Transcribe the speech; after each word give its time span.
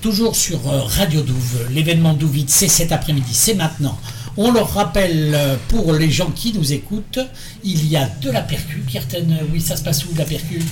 toujours 0.00 0.36
sur 0.36 0.58
euh, 0.68 0.82
Radio 0.82 1.22
Douve. 1.22 1.66
L'événement 1.70 2.14
Douvide, 2.14 2.50
c'est 2.50 2.68
cet 2.68 2.92
après-midi, 2.92 3.32
c'est 3.32 3.54
maintenant. 3.54 3.98
On 4.36 4.52
leur 4.52 4.72
rappelle, 4.72 5.32
euh, 5.34 5.56
pour 5.68 5.92
les 5.92 6.10
gens 6.10 6.30
qui 6.30 6.52
nous 6.52 6.72
écoutent, 6.72 7.18
il 7.64 7.86
y 7.88 7.96
a 7.96 8.08
de 8.20 8.30
la 8.30 8.40
percu. 8.40 8.84
Kirten, 8.86 9.32
euh, 9.32 9.44
oui, 9.52 9.60
ça 9.60 9.76
se 9.76 9.82
passe 9.82 10.04
où 10.04 10.10
la 10.16 10.24
percu 10.24 10.62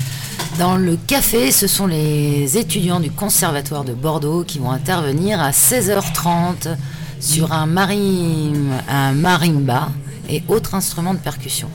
Dans 0.58 0.76
le 0.76 0.96
café, 0.96 1.50
ce 1.50 1.66
sont 1.66 1.86
les 1.86 2.56
étudiants 2.56 3.00
du 3.00 3.10
Conservatoire 3.10 3.84
de 3.84 3.92
Bordeaux 3.92 4.44
qui 4.44 4.58
vont 4.58 4.70
intervenir 4.70 5.40
à 5.40 5.50
16h30 5.50 6.76
sur 7.20 7.52
un, 7.52 7.66
marim, 7.66 8.70
un 8.88 9.12
marimba 9.12 9.88
et 10.30 10.42
autres 10.48 10.74
instruments 10.74 11.14
de 11.14 11.18
percussion. 11.18 11.68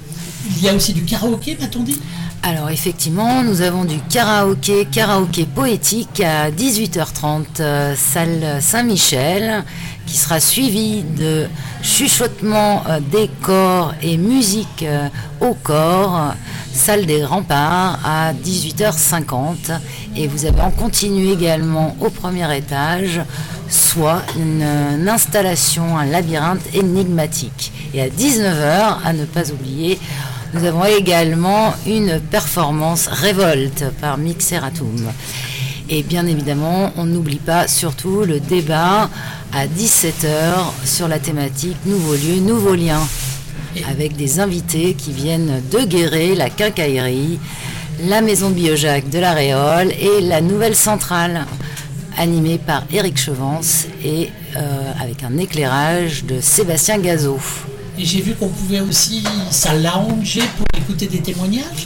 Il 0.57 0.63
y 0.63 0.69
a 0.69 0.73
aussi 0.73 0.93
du 0.93 1.03
karaoké, 1.03 1.57
m'a-t-on 1.59 1.83
dit? 1.83 1.99
Alors 2.43 2.71
effectivement, 2.71 3.43
nous 3.43 3.61
avons 3.61 3.85
du 3.85 3.99
karaoké, 3.99 4.85
karaoké 4.85 5.45
poétique 5.45 6.21
à 6.21 6.49
18h30, 6.49 7.43
euh, 7.59 7.93
salle 7.95 8.59
Saint-Michel, 8.59 9.63
qui 10.07 10.17
sera 10.17 10.39
suivi 10.39 11.03
de 11.03 11.45
chuchotement 11.83 12.81
euh, 12.89 12.99
des 12.99 13.29
corps 13.43 13.93
et 14.01 14.17
musique 14.17 14.81
euh, 14.81 15.07
au 15.39 15.53
corps, 15.53 16.33
salle 16.73 17.05
des 17.05 17.23
remparts 17.23 17.99
à 18.03 18.33
18h50. 18.33 19.79
Et 20.15 20.27
vous 20.27 20.45
avez 20.45 20.61
en 20.61 20.71
continu 20.71 21.29
également 21.29 21.95
au 22.01 22.09
premier 22.09 22.57
étage, 22.57 23.21
soit 23.69 24.23
une, 24.35 24.63
une 24.63 25.09
installation, 25.09 25.95
un 25.95 26.05
labyrinthe 26.07 26.73
énigmatique. 26.73 27.71
Et 27.93 28.01
à 28.01 28.07
19h, 28.07 28.95
à 29.05 29.13
ne 29.13 29.25
pas 29.25 29.51
oublier, 29.51 29.99
nous 30.53 30.65
avons 30.65 30.85
également 30.85 31.73
une 31.87 32.19
performance 32.19 33.07
révolte 33.07 33.85
par 34.01 34.17
Mixeratum. 34.17 35.11
Et 35.89 36.03
bien 36.03 36.25
évidemment, 36.27 36.91
on 36.97 37.05
n'oublie 37.05 37.39
pas 37.39 37.67
surtout 37.67 38.23
le 38.23 38.39
débat 38.39 39.09
à 39.53 39.67
17h 39.67 40.85
sur 40.85 41.07
la 41.07 41.19
thématique 41.19 41.77
Nouveaux 41.85 42.13
lieux, 42.13 42.39
nouveaux 42.41 42.75
liens, 42.75 43.01
avec 43.89 44.15
des 44.15 44.39
invités 44.39 44.93
qui 44.93 45.11
viennent 45.11 45.61
de 45.71 45.79
Guéret, 45.79 46.35
la 46.35 46.49
quincaillerie, 46.49 47.39
la 48.05 48.21
maison 48.21 48.49
de 48.49 48.55
Biojac 48.55 49.09
de 49.09 49.19
la 49.19 49.33
Réole 49.33 49.91
et 49.91 50.21
la 50.21 50.41
nouvelle 50.41 50.75
centrale, 50.75 51.45
animée 52.17 52.57
par 52.57 52.83
Éric 52.91 53.17
Chevance 53.17 53.85
et 54.03 54.29
euh, 54.57 54.91
avec 55.01 55.23
un 55.23 55.37
éclairage 55.37 56.25
de 56.25 56.41
Sébastien 56.41 56.99
Gazot. 56.99 57.39
Et 58.01 58.05
j'ai 58.05 58.21
vu 58.21 58.33
qu'on 58.33 58.47
pouvait 58.47 58.79
aussi 58.79 59.23
s'allonger 59.51 60.41
pour 60.57 60.65
écouter 60.75 61.05
des 61.05 61.19
témoignages. 61.19 61.85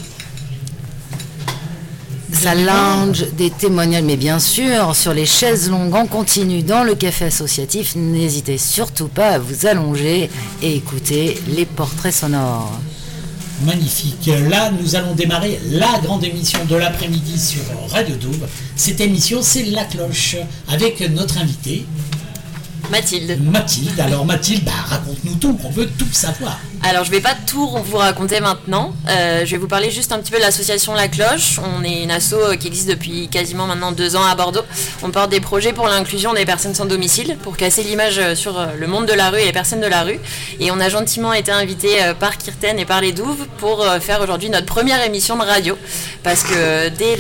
Ça 2.32 2.56
lounge 2.56 3.26
des 3.34 3.50
témoignages, 3.50 4.04
mais 4.04 4.16
bien 4.16 4.40
sûr, 4.40 4.96
sur 4.96 5.14
les 5.14 5.26
chaises 5.26 5.70
longues 5.70 5.94
en 5.94 6.08
continu 6.08 6.64
dans 6.64 6.86
le 6.86 6.96
café 6.96 7.26
associatif, 7.26 7.98
n'hésitez 7.98 8.58
surtout 8.58 9.10
pas 9.10 9.32
à 9.32 9.40
vous 9.40 9.66
allonger 9.66 10.30
et 10.62 10.76
écouter 10.78 11.38
les 11.50 11.66
portraits 11.66 12.14
sonores. 12.14 12.80
Magnifique. 13.66 14.30
Là, 14.50 14.72
nous 14.72 14.96
allons 14.96 15.16
démarrer 15.16 15.60
la 15.70 16.00
grande 16.02 16.24
émission 16.24 16.60
de 16.64 16.76
l'après-midi 16.78 17.38
sur 17.38 17.62
Radio 17.90 18.16
Douve. 18.16 18.48
Cette 18.78 19.02
émission, 19.02 19.40
c'est 19.42 19.64
La 19.64 19.84
Cloche, 19.84 20.38
avec 20.70 21.02
notre 21.10 21.40
invité, 21.40 21.86
Mathilde. 22.92 23.40
Mathilde. 23.42 24.00
Alors 24.00 24.26
Mathilde, 24.26 24.64
bah, 24.64 24.72
raconte-nous 24.88 25.36
tout, 25.36 25.58
on 25.64 25.70
veut 25.70 25.90
tout 25.98 26.12
savoir. 26.12 26.60
Alors 26.84 27.04
je 27.04 27.12
vais 27.12 27.22
pas 27.22 27.36
tout 27.48 27.68
vous 27.68 27.98
raconter 27.98 28.40
maintenant. 28.40 28.94
Euh, 29.10 29.46
je 29.46 29.52
vais 29.52 29.58
vous 29.58 29.68
parler 29.68 29.90
juste 29.92 30.12
un 30.12 30.20
petit 30.20 30.32
peu 30.32 30.38
de 30.38 30.44
l'association 30.44 30.94
La 30.94 31.08
Cloche. 31.08 31.60
On 31.60 31.84
est 31.84 32.04
une 32.04 32.12
asso 32.12 32.34
euh, 32.34 32.56
qui 32.56 32.68
existe 32.68 32.90
depuis 32.90 33.28
quasiment 33.28 33.66
maintenant 33.66 33.92
deux 33.92 34.16
ans 34.16 34.24
à 34.24 34.36
Bordeaux. 34.36 34.62
On 35.02 35.10
porte 35.10 35.30
des 35.30 35.40
projets 35.40 35.74
pour 35.74 35.88
l'inclusion 35.88 36.34
des 36.34 36.46
personnes 36.46 36.76
sans 36.76 36.86
domicile, 36.86 37.38
pour 37.42 37.58
casser 37.58 37.84
l'image 37.84 38.20
euh, 38.20 38.36
sur 38.36 38.66
le 38.78 38.88
monde 38.88 39.08
de 39.08 39.14
la 39.14 39.30
rue 39.30 39.40
et 39.40 39.46
les 39.46 39.54
personnes 39.54 39.82
de 39.82 39.88
la 39.88 40.04
rue. 40.04 40.20
Et 40.60 40.72
on 40.72 40.80
a 40.80 40.90
gentiment 40.90 41.34
été 41.34 41.52
invité 41.52 41.88
par 42.20 42.38
Kirten 42.38 42.78
et 42.78 42.86
par 42.86 43.02
les 43.02 43.12
Douves 43.12 43.48
pour 43.58 43.86
faire 44.00 44.22
aujourd'hui 44.22 44.50
notre 44.50 44.66
première 44.66 45.04
émission 45.04 45.38
de 45.38 45.44
radio. 45.44 45.78
Parce 46.24 46.44
que 46.44 46.90
dès 46.90 47.18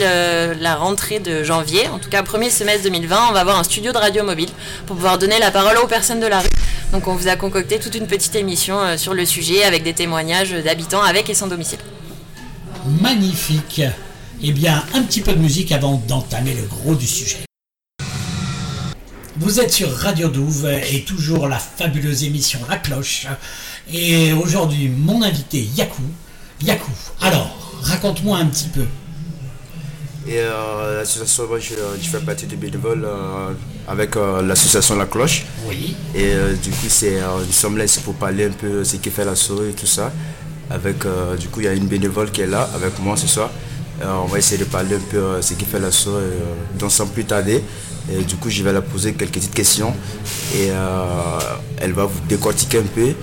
la 0.60 0.76
rentrée 0.76 1.20
de 1.20 1.44
janvier, 1.44 1.88
en 1.90 2.00
tout 2.00 2.10
cas 2.10 2.24
premier 2.24 2.50
semestre 2.50 2.84
2020, 2.84 3.30
on 3.30 3.34
va 3.34 3.42
avoir 3.42 3.60
un 3.60 3.64
studio 3.64 3.92
de 3.92 3.98
radio 3.98 4.24
mobile 4.24 4.50
pour 4.86 4.96
pouvoir 4.96 5.18
donner 5.18 5.40
la 5.40 5.52
parole 5.52 5.78
aux 5.78 5.88
personnes 5.88 6.20
de 6.20 6.28
la 6.28 6.40
rue. 6.40 6.50
Donc 6.92 7.08
on 7.08 7.16
vous 7.16 7.28
a 7.28 7.36
concocté 7.36 7.80
toute 7.80 7.96
une 7.96 8.08
petite 8.08 8.36
émission 8.36 8.98
sur 8.98 9.14
le 9.14 9.26
sujet 9.26 9.64
avec 9.64 9.84
des 9.84 9.94
témoignages 9.94 10.52
d'habitants 10.52 11.02
avec 11.02 11.30
et 11.30 11.34
sans 11.34 11.48
domicile. 11.48 11.80
Magnifique. 13.02 13.82
Eh 14.42 14.52
bien, 14.52 14.84
un 14.94 15.02
petit 15.02 15.22
peu 15.22 15.34
de 15.34 15.40
musique 15.40 15.72
avant 15.72 16.02
d'entamer 16.08 16.54
le 16.54 16.64
gros 16.68 16.96
du 16.96 17.08
sujet. 17.08 17.46
Vous 19.38 19.60
êtes 19.60 19.72
sur 19.72 19.92
Radio 19.92 20.30
Douve 20.30 20.68
et 20.92 21.04
toujours 21.04 21.48
la 21.48 21.60
fabuleuse 21.60 22.24
émission 22.24 22.60
La 22.70 22.78
Cloche. 22.78 23.28
Et 23.92 24.34
aujourd'hui, 24.34 24.90
mon 24.90 25.22
invité 25.24 25.62
Yakou. 25.76 26.04
Yakou, 26.62 26.92
alors, 27.22 27.50
raconte-moi 27.82 28.38
un 28.38 28.46
petit 28.46 28.70
peu. 28.70 28.86
Et 30.28 30.40
euh, 30.40 31.00
l'association, 31.00 31.48
moi, 31.48 31.60
je, 31.60 31.74
je, 32.02 32.10
fais 32.10 32.20
partie 32.20 32.46
du 32.46 32.56
bénévole 32.56 33.04
euh, 33.06 33.54
avec 33.88 34.16
euh, 34.16 34.42
l'association 34.42 34.96
La 34.96 35.06
Cloche. 35.06 35.46
Oui. 35.68 35.96
Et 36.16 36.32
du 36.64 36.70
coup, 36.72 36.88
c'est, 36.88 37.20
nous 37.20 37.54
sommes 37.54 37.78
là 37.78 37.86
ici 37.86 38.00
pour 38.00 38.14
parler 38.14 38.46
un 38.46 38.52
peu 38.52 38.80
de 38.80 38.84
ce 38.84 38.96
qui 38.98 39.10
fait 39.10 39.26
l'assaut 39.26 39.64
et 39.68 39.74
tout 39.74 39.86
ça. 39.86 40.12
Avec, 40.70 41.04
du 41.40 41.48
coup, 41.50 41.60
il 41.60 41.66
y 41.66 41.68
a 41.68 41.74
une 41.74 41.86
bénévole 41.88 42.32
qui 42.32 42.42
est 42.42 42.48
là 42.48 42.68
avec 42.74 42.98
moi 43.00 43.18
ce 43.18 43.28
soir. 43.28 43.52
on 44.02 44.26
va 44.26 44.38
essayer 44.40 44.58
de 44.58 44.64
parler 44.64 44.96
un 44.96 45.12
peu 45.12 45.18
de 45.38 45.42
ce 45.42 45.54
qui 45.54 45.66
fait 45.66 45.80
l'assaut, 45.80 46.18
donc 46.80 46.92
sans 46.92 47.06
plus 47.08 47.26
tarder. 47.26 47.62
Et 48.12 48.24
du 48.24 48.36
coup, 48.38 48.50
je 48.50 48.64
vais 48.64 48.72
la 48.72 48.82
poser 48.82 49.14
quelques 49.14 49.34
petites 49.34 49.54
questions 49.54 49.94
et 50.56 50.70
elle 51.80 51.94
va 51.94 52.06
vous 52.06 52.20
décortiquer 52.30 52.80
un 52.80 52.90
peu 52.96 53.14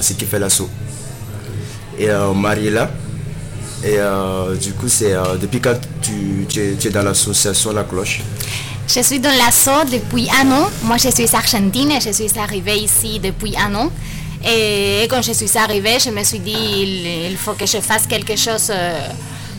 ce 0.00 0.12
qui 0.14 0.24
fait 0.24 0.38
l'assaut. 0.38 0.70
Et 1.98 2.08
Marie 2.34 2.68
est 2.68 2.70
là. 2.70 2.88
Et 3.84 3.96
euh, 3.98 4.54
du 4.54 4.72
coup, 4.74 4.88
c'est 4.88 5.12
euh, 5.12 5.36
depuis 5.40 5.60
quand 5.60 5.74
tu, 6.00 6.46
tu, 6.48 6.60
es, 6.60 6.74
tu, 6.76 6.86
es, 6.86 6.90
dans 6.90 7.02
l'association 7.02 7.72
La 7.72 7.82
Cloche? 7.82 8.20
Je 8.86 9.00
suis 9.00 9.20
dans 9.20 9.30
l'asso 9.30 9.84
depuis 9.90 10.28
un 10.30 10.50
an. 10.50 10.68
Moi, 10.82 10.96
je 10.96 11.08
suis 11.08 11.34
argentine 11.34 11.90
et 11.92 12.00
je 12.00 12.10
suis 12.10 12.38
arrivée 12.38 12.76
ici 12.78 13.20
depuis 13.20 13.56
un 13.56 13.74
an. 13.74 13.90
Et 14.44 15.06
quand 15.08 15.22
je 15.22 15.32
suis 15.32 15.56
arrivée, 15.56 15.98
je 15.98 16.10
me 16.10 16.22
suis 16.24 16.40
dit 16.40 17.28
il, 17.30 17.36
faut 17.36 17.52
que 17.52 17.64
je 17.64 17.78
fasse 17.78 18.06
quelque 18.06 18.36
chose 18.36 18.70
euh, 18.70 18.98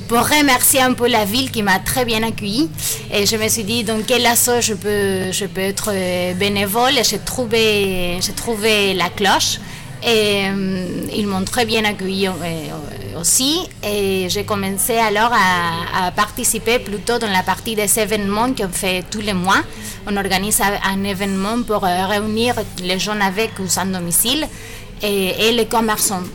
pour 0.10 0.20
remercier 0.20 0.82
un 0.82 0.94
peu 0.94 1.08
la 1.08 1.24
ville 1.24 1.52
qui 1.52 1.64
m'a 1.64 1.80
très 1.80 2.06
bien 2.06 2.22
accueillie. 2.22 2.70
Et 3.12 3.26
je 3.26 3.38
me 3.38 3.48
suis 3.48 3.64
dit 3.64 3.84
dans 3.84 4.02
quel 4.06 4.26
asso 4.26 4.60
je 4.60 4.74
peux, 4.74 5.32
je 5.32 5.46
peux 5.46 5.62
être 5.62 5.92
bénévole. 6.38 6.98
Et 6.98 7.04
j'ai 7.04 7.20
trouvé, 7.20 8.20
trouvé 8.36 8.94
La 8.94 9.10
Cloche. 9.10 9.60
Et 10.06 10.48
euh, 10.48 10.86
ils 11.16 11.28
m'ont 11.28 11.46
très 11.46 11.66
bien 11.66 11.86
accueilli 11.86 12.28
euh, 12.28 12.32
aussi. 13.24 13.54
Et 13.92 14.28
j'ai 14.34 14.44
commencé 14.52 14.96
alors 15.10 15.32
à, 15.34 16.08
à, 16.08 16.12
participer 16.12 16.78
plutôt 16.90 17.18
dans 17.24 17.32
la 17.40 17.44
partie 17.52 17.76
des 17.82 17.92
événements 18.06 18.50
qu'on 18.58 18.74
fait 18.84 19.00
tous 19.10 19.24
les 19.30 19.38
mois. 19.46 19.62
On 20.10 20.16
organise 20.18 20.62
un 20.94 21.04
événement 21.14 21.58
pour 21.70 21.82
euh, 21.86 22.08
réunir 22.14 22.52
les 22.90 23.00
gens 23.00 23.20
avec 23.32 23.52
ou 23.60 23.68
sans 23.68 23.86
domicile 23.98 24.46
et, 25.02 25.48
et 25.48 25.52
les 25.52 25.68
commerçants. 25.76 26.28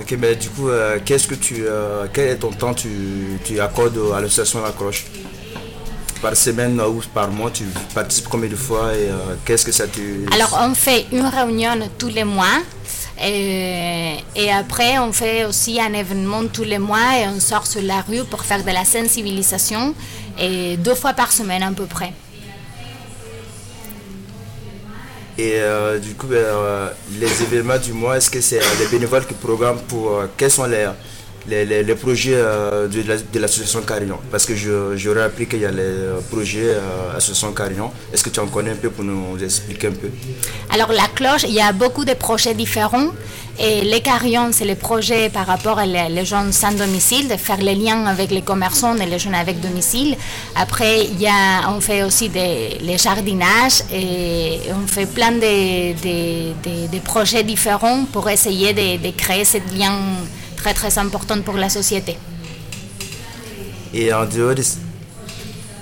Ok, 0.00 0.10
mais 0.18 0.34
du 0.34 0.48
coup, 0.50 0.68
euh, 0.68 0.98
qu'est-ce 1.04 1.28
que 1.28 1.36
tu, 1.46 1.56
euh, 1.60 2.06
quel 2.12 2.28
est 2.32 2.36
ton 2.44 2.50
temps 2.50 2.74
tu, 2.74 2.88
tu 3.44 3.60
accordes 3.60 4.00
à 4.16 4.20
l'association 4.20 4.62
La 4.62 4.72
Cloche 4.72 5.04
par 6.20 6.36
semaine 6.36 6.80
ou 6.80 7.00
par 7.14 7.30
mois, 7.30 7.50
tu 7.50 7.64
participes 7.94 8.28
combien 8.28 8.48
de 8.50 8.56
fois 8.56 8.92
et 8.94 9.08
euh, 9.08 9.36
qu'est-ce 9.44 9.64
que 9.64 9.72
ça 9.72 9.86
te... 9.86 10.00
Alors, 10.34 10.58
on 10.62 10.74
fait 10.74 11.06
une 11.12 11.26
réunion 11.26 11.78
tous 11.98 12.08
les 12.08 12.24
mois 12.24 12.58
et, 13.22 14.16
et, 14.34 14.50
après, 14.50 14.98
on 14.98 15.12
fait 15.12 15.44
aussi 15.44 15.80
un 15.80 15.92
événement 15.92 16.46
tous 16.46 16.64
les 16.64 16.78
mois 16.78 17.18
et 17.20 17.28
on 17.28 17.38
sort 17.38 17.66
sur 17.66 17.82
la 17.82 18.00
rue 18.00 18.24
pour 18.24 18.44
faire 18.44 18.64
de 18.64 18.70
la 18.70 18.84
sensibilisation 18.84 19.94
et 20.38 20.76
deux 20.78 20.94
fois 20.94 21.12
par 21.12 21.30
semaine 21.30 21.62
à 21.62 21.70
peu 21.72 21.86
près. 21.86 22.12
Et 25.38 25.54
euh, 25.60 25.98
du 25.98 26.14
coup, 26.14 26.28
euh, 26.32 26.90
les 27.18 27.42
événements 27.42 27.78
du 27.78 27.92
mois, 27.92 28.16
est-ce 28.16 28.30
que 28.30 28.40
c'est 28.40 28.60
les 28.78 28.86
bénévoles 28.86 29.26
qui 29.26 29.34
programment 29.34 29.80
pour... 29.88 30.22
quels 30.36 30.50
sont 30.50 30.66
les 30.66 30.86
les, 31.48 31.64
les, 31.82 31.94
projets 31.94 32.34
euh, 32.34 32.88
de, 32.88 33.38
l'association 33.40 33.82
Carillon 33.82 34.18
Parce 34.30 34.46
que 34.46 34.54
j'aurais 34.96 35.22
appris 35.22 35.46
qu'il 35.46 35.60
y 35.60 35.66
a 35.66 35.70
les 35.70 36.20
projets 36.30 36.74
euh, 36.74 37.16
association 37.16 37.52
Carillon. 37.52 37.90
Est-ce 38.12 38.22
que 38.24 38.30
tu 38.30 38.40
en 38.40 38.46
connais 38.46 38.70
un 38.70 38.76
peu 38.76 38.90
pour 38.90 39.04
nous 39.04 39.42
expliquer 39.42 39.88
un 39.88 39.92
peu? 39.92 40.10
Alors 40.70 40.92
la 40.92 41.08
cloche, 41.14 41.44
il 41.44 41.54
y 41.54 41.60
a 41.60 41.72
beaucoup 41.72 42.04
de 42.04 42.14
projets 42.14 42.54
différents. 42.54 43.08
Et 43.62 43.82
les 43.82 44.00
carillons, 44.00 44.50
c'est 44.52 44.64
les 44.64 44.74
projets 44.74 45.28
par 45.28 45.46
rapport 45.46 45.76
aux 45.76 45.86
les 45.86 46.24
gens 46.24 46.50
sans 46.50 46.72
domicile, 46.72 47.28
de 47.28 47.36
faire 47.36 47.58
les 47.58 47.74
liens 47.74 48.06
avec 48.06 48.30
les 48.30 48.40
commerçants 48.40 48.96
et 48.96 49.04
les 49.04 49.18
gens 49.18 49.34
avec 49.34 49.60
domicile. 49.60 50.16
Après, 50.56 51.04
y 51.04 51.26
a, 51.26 51.68
on 51.68 51.80
fait 51.80 52.02
aussi 52.02 52.30
des, 52.30 52.78
les 52.80 52.96
jardinages 52.96 53.82
et 53.92 54.60
on 54.72 54.86
fait 54.86 55.04
plein 55.04 55.32
de, 55.32 55.92
de, 55.92 56.98
projets 57.00 57.42
différents 57.42 58.04
pour 58.10 58.30
essayer 58.30 58.72
de 58.72 59.10
créer 59.10 59.44
ce 59.44 59.58
lien 59.76 59.92
très 60.60 60.74
très 60.74 60.98
important 60.98 61.40
pour 61.42 61.56
la 61.56 61.68
société. 61.68 62.16
Et 63.94 64.12
en 64.12 64.24
dehors 64.26 64.54
de, 64.54 64.62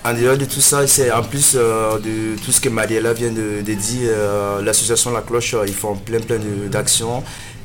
en 0.04 0.14
dehors 0.14 0.38
de 0.38 0.44
tout 0.44 0.60
ça, 0.60 0.86
c'est 0.86 1.10
en 1.10 1.22
plus 1.22 1.52
euh, 1.54 1.98
de 1.98 2.40
tout 2.42 2.52
ce 2.52 2.60
que 2.60 2.68
Mariella 2.68 3.12
vient 3.12 3.32
de, 3.32 3.60
dire, 3.60 4.10
euh, 4.10 4.62
l'association 4.62 5.12
La 5.12 5.22
Cloche, 5.22 5.54
ils 5.66 5.74
font 5.74 5.96
plein 5.96 6.20
plein 6.20 6.38
d'actions 6.70 7.22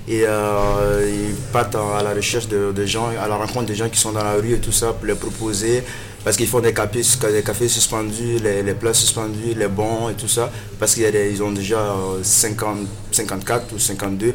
et 0.07 0.23
ils 0.23 1.35
partent 1.53 1.75
à 1.75 2.03
la 2.03 2.13
recherche 2.13 2.47
de, 2.49 2.85
gens, 2.85 3.07
à 3.23 3.27
la 3.27 3.37
rencontre 3.37 3.67
des 3.67 3.75
gens 3.75 3.87
qui 3.87 3.99
sont 3.99 4.11
dans 4.11 4.23
la 4.23 4.33
rue 4.33 4.53
et 4.53 4.59
tout 4.59 4.73
ça 4.73 4.87
pour 4.91 5.05
les 5.05 5.15
proposer 5.15 5.81
parce 6.23 6.37
qu'ils 6.37 6.47
font 6.47 6.61
des 6.61 6.73
cafés, 6.73 7.03
des 7.31 7.43
cafés 7.43 7.67
suspendus, 7.67 8.37
les, 8.41 8.73
plats 8.73 8.93
suspendus, 8.93 9.53
les 9.55 9.67
bons 9.67 10.09
et 10.09 10.13
tout 10.13 10.27
ça, 10.27 10.49
parce 10.79 10.95
qu'ils 10.95 11.43
ont 11.43 11.51
déjà 11.51 11.95
50, 12.21 12.77
54 13.11 13.73
ou 13.73 13.79
52 13.79 14.33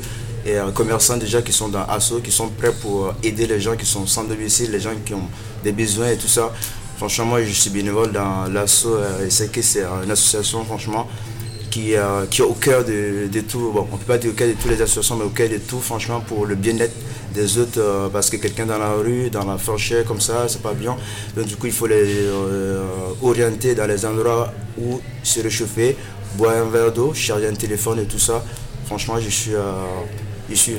et 0.48 0.58
commerçants 0.74 1.16
déjà 1.16 1.42
qui 1.42 1.52
sont 1.52 1.68
dans 1.68 1.84
ASSO, 1.84 2.20
qui 2.20 2.32
sont 2.32 2.48
prêts 2.48 2.72
pour 2.72 3.14
aider 3.22 3.46
les 3.46 3.60
gens 3.60 3.76
qui 3.76 3.86
sont 3.86 4.06
sans 4.06 4.24
domicile, 4.24 4.70
les 4.70 4.80
gens 4.80 4.94
qui 5.04 5.14
ont 5.14 5.28
des 5.62 5.72
besoins 5.72 6.08
et 6.08 6.16
tout 6.16 6.28
ça. 6.28 6.52
Franchement, 6.98 7.26
moi, 7.26 7.44
je 7.44 7.52
suis 7.52 7.70
bénévole 7.70 8.10
dans 8.10 8.52
l'ASSO 8.52 8.96
euh, 8.96 9.24
et 9.24 9.30
c'est 9.30 9.52
que 9.52 9.62
c'est 9.62 9.84
une 9.84 10.10
association, 10.10 10.64
franchement, 10.64 11.06
qui, 11.70 11.94
euh, 11.94 12.26
qui 12.28 12.40
est 12.40 12.44
au 12.44 12.54
cœur 12.54 12.84
de, 12.84 13.28
tout. 13.48 13.70
Bon, 13.72 13.86
on 13.92 13.94
ne 13.94 14.00
peut 14.00 14.06
pas 14.06 14.18
dire 14.18 14.32
au 14.32 14.34
cœur 14.34 14.48
de 14.48 14.54
toutes 14.54 14.68
les 14.68 14.82
associations, 14.82 15.14
mais 15.14 15.24
au 15.24 15.28
cœur 15.28 15.48
de 15.48 15.58
tout, 15.58 15.78
franchement, 15.78 16.18
pour 16.18 16.44
le 16.44 16.56
bien-être 16.56 16.96
des 17.32 17.56
autres, 17.56 17.78
euh, 17.78 18.08
parce 18.08 18.30
que 18.30 18.36
quelqu'un 18.36 18.66
dans 18.66 18.78
la 18.78 18.90
rue, 18.94 19.30
dans 19.30 19.44
la 19.44 19.58
fourchette, 19.58 20.08
comme 20.08 20.20
ça, 20.20 20.48
c'est 20.48 20.60
pas 20.60 20.72
bien. 20.72 20.96
Donc, 21.36 21.46
du 21.46 21.54
coup, 21.54 21.66
il 21.66 21.72
faut 21.72 21.86
les 21.86 22.26
orienter 23.22 23.76
dans 23.76 23.86
les 23.86 24.04
endroits 24.04 24.52
où 24.76 25.00
se 25.22 25.38
réchauffer, 25.40 25.96
boire 26.36 26.56
un 26.56 26.68
verre 26.68 26.92
d'eau, 26.92 27.14
charger 27.14 27.46
un 27.46 27.54
téléphone 27.54 28.00
et 28.00 28.06
tout 28.06 28.18
ça. 28.18 28.42
Franchement, 28.86 29.20
je 29.20 29.28
suis, 29.28 29.52
je 30.50 30.54
suis 30.54 30.76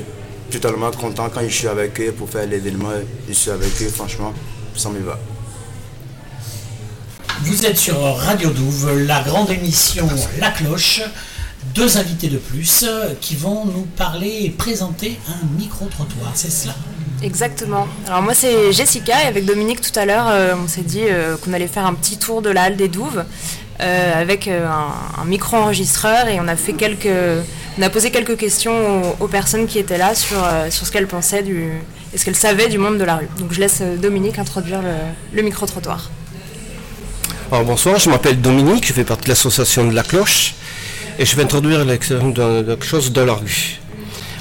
totalement 0.50 0.90
content 0.90 1.28
quand 1.32 1.42
je 1.42 1.54
suis 1.54 1.68
avec 1.68 2.00
eux 2.00 2.12
pour 2.12 2.28
faire 2.28 2.46
l'événement. 2.46 2.90
Je 3.28 3.32
suis 3.32 3.50
avec 3.50 3.70
eux, 3.82 3.88
franchement, 3.88 4.32
ça 4.76 4.88
me 4.90 5.00
va. 5.00 5.18
Vous 7.42 7.64
êtes 7.64 7.78
sur 7.78 7.98
Radio 8.16 8.50
Douve, 8.50 9.06
la 9.06 9.22
grande 9.22 9.50
émission 9.50 10.08
La 10.38 10.50
Cloche. 10.50 11.02
Deux 11.74 11.98
invités 11.98 12.28
de 12.28 12.38
plus 12.38 12.86
qui 13.20 13.36
vont 13.36 13.64
nous 13.66 13.86
parler 13.96 14.40
et 14.44 14.50
présenter 14.50 15.18
un 15.28 15.46
micro-trottoir, 15.58 16.32
c'est 16.34 16.50
cela 16.50 16.74
Exactement. 17.22 17.86
Alors 18.06 18.22
moi 18.22 18.32
c'est 18.32 18.72
Jessica 18.72 19.22
et 19.22 19.26
avec 19.26 19.44
Dominique 19.44 19.82
tout 19.82 19.98
à 19.98 20.06
l'heure 20.06 20.26
euh, 20.28 20.54
on 20.62 20.66
s'est 20.68 20.80
dit 20.80 21.02
euh, 21.02 21.36
qu'on 21.36 21.52
allait 21.52 21.66
faire 21.66 21.84
un 21.84 21.92
petit 21.92 22.16
tour 22.16 22.40
de 22.40 22.48
la 22.48 22.62
halle 22.62 22.76
des 22.76 22.88
Douves 22.88 23.24
euh, 23.80 24.20
avec 24.20 24.48
un, 24.48 25.24
micro-enregistreur 25.26 26.28
et 26.28 26.40
on 26.40 26.48
a 26.48 26.56
fait 26.56 26.72
quelques, 26.72 27.08
on 27.78 27.82
a 27.82 27.90
posé 27.90 28.10
quelques 28.10 28.36
questions 28.36 29.02
aux, 29.20 29.28
personnes 29.28 29.66
qui 29.66 29.78
étaient 29.78 29.98
là 29.98 30.14
sur, 30.14 30.38
sur 30.70 30.86
ce 30.86 30.92
qu'elles 30.92 31.06
pensaient 31.06 31.42
du, 31.42 31.70
et 32.12 32.18
ce 32.18 32.24
qu'elles 32.24 32.36
savaient 32.36 32.68
du 32.68 32.78
monde 32.78 32.98
de 32.98 33.04
la 33.04 33.16
rue. 33.16 33.28
Donc 33.38 33.52
je 33.52 33.60
laisse 33.60 33.80
Dominique 33.80 34.38
introduire 34.38 34.80
le 35.32 35.42
micro-trottoir 35.42 36.10
bonsoir, 37.64 37.98
je 37.98 38.08
m'appelle 38.08 38.40
Dominique, 38.40 38.86
je 38.86 38.92
fais 38.92 39.04
partie 39.04 39.24
de 39.24 39.30
l'association 39.30 39.86
de 39.86 39.94
la 39.94 40.02
cloche 40.02 40.54
et 41.18 41.26
je 41.26 41.36
vais 41.36 41.42
introduire 41.42 41.84
quelque 41.84 42.84
chose 42.84 43.12
de 43.12 43.20
la 43.20 43.34
rue. 43.34 43.80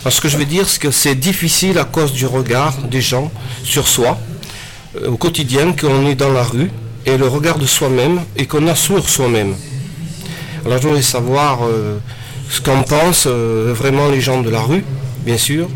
ce 0.08 0.22
que 0.22 0.30
je 0.30 0.38
vais 0.38 0.46
dire, 0.46 0.70
c'est 0.70 0.80
que 0.80 0.92
c'est 0.92 1.16
difficile 1.16 1.80
à 1.80 1.86
cause 1.86 2.14
du 2.14 2.26
regard 2.26 2.78
des 2.84 3.02
gens 3.02 3.32
sur 3.64 3.88
soi 3.88 4.18
euh, 4.96 5.10
au 5.10 5.18
quotidien 5.18 5.74
qu'on 5.74 6.06
est 6.06 6.16
dans 6.16 6.32
la 6.32 6.44
rue 6.44 6.72
et 7.06 7.18
le 7.18 7.28
regard 7.28 7.58
de 7.58 7.66
soi-même 7.66 8.22
et 8.38 8.46
qu'on 8.46 8.68
a 8.68 8.76
sur 8.76 9.10
soi-même. 9.10 9.56
Alors 10.66 10.78
je 10.78 10.88
voudrais 10.88 11.02
savoir 11.02 11.60
euh, 11.64 11.98
ce 12.50 12.62
qu'en 12.62 12.84
pensent 12.84 13.28
euh, 13.28 13.74
vraiment 13.76 14.10
les 14.10 14.22
gens 14.22 14.42
de 14.42 14.50
la 14.50 14.62
rue, 14.62 14.84
bien 15.26 15.38
sûr. 15.38 15.70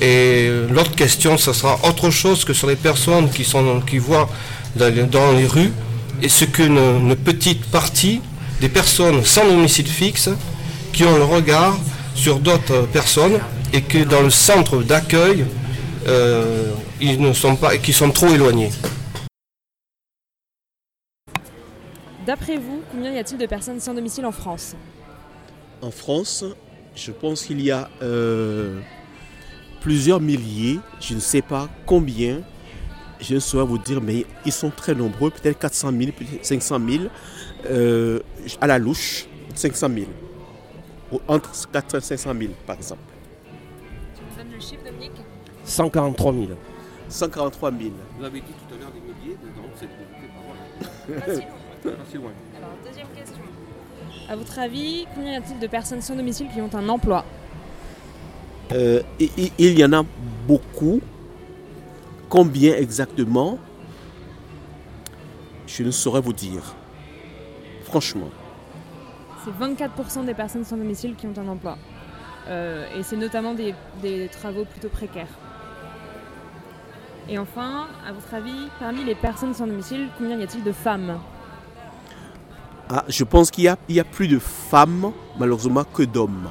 Et 0.00 0.50
l'autre 0.70 0.94
question, 0.94 1.38
ce 1.38 1.54
sera 1.54 1.78
autre 1.88 2.10
chose 2.10 2.44
que 2.44 2.52
sur 2.52 2.68
les 2.68 2.76
personnes 2.76 3.30
qui 3.30 3.98
voient 3.98 4.28
dans 4.74 5.32
les 5.32 5.46
rues 5.46 5.72
et 6.22 6.28
ce 6.28 6.44
qu'une 6.44 7.16
petite 7.16 7.64
partie 7.66 8.20
des 8.60 8.68
personnes 8.68 9.24
sans 9.24 9.46
domicile 9.46 9.86
fixe 9.86 10.30
qui 10.92 11.04
ont 11.04 11.16
le 11.16 11.24
regard 11.24 11.76
sur 12.14 12.40
d'autres 12.40 12.86
personnes 12.92 13.38
et 13.72 13.82
que 13.82 13.98
dans 14.04 14.22
le 14.22 14.30
centre 14.30 14.82
d'accueil, 14.82 15.44
euh, 16.08 16.72
ils 17.00 17.20
ne 17.20 17.32
sont 17.32 17.56
pas, 17.56 17.76
qui 17.76 17.92
sont 17.92 18.10
trop 18.10 18.28
éloignés. 18.28 18.70
D'après 22.26 22.56
vous, 22.56 22.82
combien 22.90 23.12
y 23.12 23.18
a-t-il 23.18 23.38
de 23.38 23.46
personnes 23.46 23.80
sans 23.80 23.94
domicile 23.94 24.26
en 24.26 24.32
France? 24.32 24.74
En 25.86 25.92
France, 25.92 26.44
je 26.96 27.12
pense 27.12 27.44
qu'il 27.44 27.60
y 27.60 27.70
a 27.70 27.88
euh, 28.02 28.80
plusieurs 29.80 30.20
milliers, 30.20 30.80
je 30.98 31.14
ne 31.14 31.20
sais 31.20 31.42
pas 31.42 31.68
combien, 31.86 32.42
je 33.20 33.34
ne 33.34 33.38
saurais 33.38 33.64
vous 33.64 33.78
dire, 33.78 34.00
mais 34.02 34.26
ils 34.44 34.50
sont 34.50 34.70
très 34.70 34.96
nombreux, 34.96 35.30
peut-être 35.30 35.60
400 35.60 35.92
000, 35.96 36.10
500 36.42 36.80
000, 36.88 37.04
à 38.60 38.66
la 38.66 38.78
louche, 38.78 39.28
500 39.54 39.88
000. 39.94 40.06
Entre 41.28 41.52
400 41.70 41.98
et 41.98 42.00
500 42.00 42.32
000, 42.36 42.52
par 42.66 42.74
exemple. 42.74 43.00
Tu 44.16 44.22
me 44.22 44.36
donnes 44.42 44.54
le 44.54 44.60
chiffre, 44.60 44.82
Dominique? 44.84 45.12
143 45.62 46.32
000. 46.32 46.46
143 47.08 47.70
000. 47.70 47.82
Vous 48.18 48.24
avez 48.24 48.40
dit 48.40 48.46
tout 48.46 48.74
à 48.74 48.78
l'heure 48.78 48.90
des 48.90 49.00
milliers, 49.00 49.36
donc 49.36 49.70
c'est 49.78 49.86
pas 49.86 49.94
loin. 51.22 51.96
Pas 51.96 52.10
si 52.10 52.16
loin. 52.16 52.32
Alors, 52.56 52.70
deuxième 52.84 53.06
question. 53.14 53.25
À 54.28 54.36
votre 54.36 54.58
avis, 54.58 55.06
combien 55.14 55.34
y 55.34 55.36
a-t-il 55.36 55.58
de 55.58 55.66
personnes 55.66 56.00
sans 56.00 56.16
domicile 56.16 56.48
qui 56.52 56.60
ont 56.60 56.74
un 56.74 56.88
emploi 56.88 57.24
euh, 58.72 59.00
il 59.20 59.78
y 59.78 59.84
en 59.84 59.92
a 59.92 60.02
beaucoup, 60.48 61.00
Combien 62.28 62.74
exactement? 62.74 63.58
Je 65.66 65.84
ne 65.84 65.90
saurais 65.92 66.20
vous 66.20 66.32
dire. 66.32 66.74
Franchement. 67.84 68.30
C'est 69.44 69.52
24% 69.52 70.24
des 70.24 70.34
personnes 70.34 70.64
sans 70.64 70.76
domicile 70.76 71.14
qui 71.14 71.26
ont 71.26 71.34
un 71.38 71.46
emploi. 71.46 71.78
Euh, 72.48 72.84
et 72.96 73.04
c'est 73.04 73.16
notamment 73.16 73.54
des, 73.54 74.28
travaux 74.28 74.64
plutôt 74.64 74.88
précaires. 74.88 75.28
Et 77.28 77.38
enfin, 77.38 77.86
à 78.06 78.12
votre 78.12 78.34
avis, 78.34 78.68
parmi 78.80 79.04
les 79.04 79.14
personnes 79.14 79.54
sans 79.54 79.66
domicile, 79.66 80.08
combien 80.18 80.38
y 80.38 80.42
a-t-il 80.42 80.64
de 80.64 80.72
femmes? 80.72 81.20
Ah, 82.88 83.04
Je 83.08 83.24
pense 83.24 83.50
qu'il 83.50 83.64
y, 83.64 83.92
y 83.92 84.00
a, 84.00 84.04
plus 84.04 84.28
de 84.28 84.38
femmes, 84.38 85.12
malheureusement, 85.38 85.84
que 85.84 86.02
d'hommes. 86.02 86.48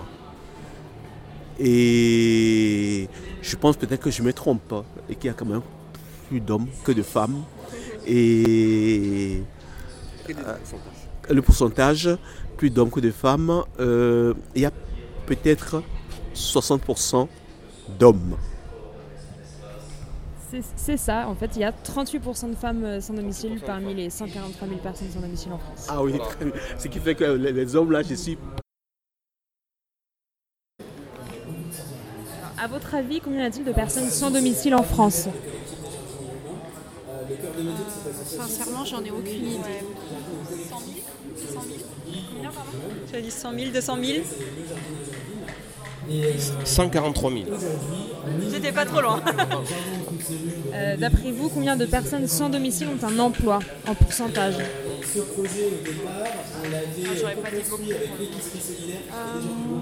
Et 1.60 3.08
je 3.42 3.56
pense 3.56 3.78
peut-être 3.78 4.02
que 4.02 4.12
je 4.12 4.22
me 4.22 4.34
trompe 4.34 4.62
pas 4.68 4.84
et 5.10 5.16
qu'il 5.16 5.28
y 5.28 5.30
a 5.30 5.34
quand 5.34 5.46
même 5.46 5.62
plus 6.28 6.42
d'hommes 6.42 6.68
que 6.84 6.92
de 6.92 7.04
femmes. 7.04 7.44
Et 8.06 9.42
euh, 10.30 10.56
le 11.30 11.42
pourcentage, 11.42 12.09
plus 12.57 12.69
d'hommes 12.69 12.92
que 12.92 13.00
de 13.00 13.12
femmes, 13.12 13.64
euh, 13.80 14.33
il 14.56 14.62
y 14.62 14.66
a 14.66 14.71
peut-être 15.26 15.81
60% 16.36 17.28
d'hommes. 18.00 18.36
C'est 20.76 20.97
ça, 20.97 21.28
en 21.28 21.35
fait, 21.35 21.52
il 21.56 21.62
y 21.62 21.64
a 21.64 21.71
38% 21.71 22.52
de 22.52 22.56
femmes 22.56 22.83
euh, 22.83 23.02
sans 23.02 23.14
domicile 23.14 23.59
parmi 23.66 23.94
les 23.94 24.09
143 24.09 24.68
000 24.68 24.80
personnes 24.80 25.09
sans 25.14 25.19
domicile 25.19 25.52
en 25.54 25.57
France. 25.57 25.88
Ah 25.90 26.04
oui, 26.04 26.14
ce 26.78 26.88
qui 26.88 27.00
fait 27.00 27.16
que 27.16 27.24
les 27.24 27.76
hommes, 27.76 27.92
là, 27.92 28.02
je 28.04 28.14
suis 28.14 28.38
À 32.57 32.68
votre 32.68 32.95
avis, 32.95 33.19
combien 33.19 33.44
y 33.44 33.45
a-t-il 33.45 33.66
de 33.66 33.74
personnes 33.74 34.09
sans 34.09 34.31
domicile 34.31 34.76
en 34.76 34.83
France? 34.83 35.28
Sincèrement, 38.26 38.85
j'en 38.85 39.04
ai 39.04 39.12
aucune 39.12 39.45
idée. 39.45 39.83
100 40.69 40.80
000 40.80 40.90
200 41.35 41.62
000 41.68 41.80
Combien, 42.33 42.52
pardon? 42.52 42.71
Tu 43.09 43.16
as 43.16 43.21
dit 43.21 43.31
100 43.31 43.54
000, 43.54 43.71
200 43.71 43.97
000 44.04 44.24
143 46.64 47.31
000. 47.31 47.44
J'étais 48.52 48.71
pas 48.71 48.85
trop 48.85 49.02
loin. 49.02 49.21
Euh, 50.74 50.98
d'après 50.98 51.32
vous, 51.32 51.50
combien 51.50 51.76
de 51.76 51.86
personnes 51.86 52.28
sans 52.28 52.50
domicile 52.50 52.88
ont 52.88 53.06
un 53.06 53.20
emploi 53.20 53.60
en 53.88 53.96
pourcentage 53.96 54.56
euh, 55.18 55.22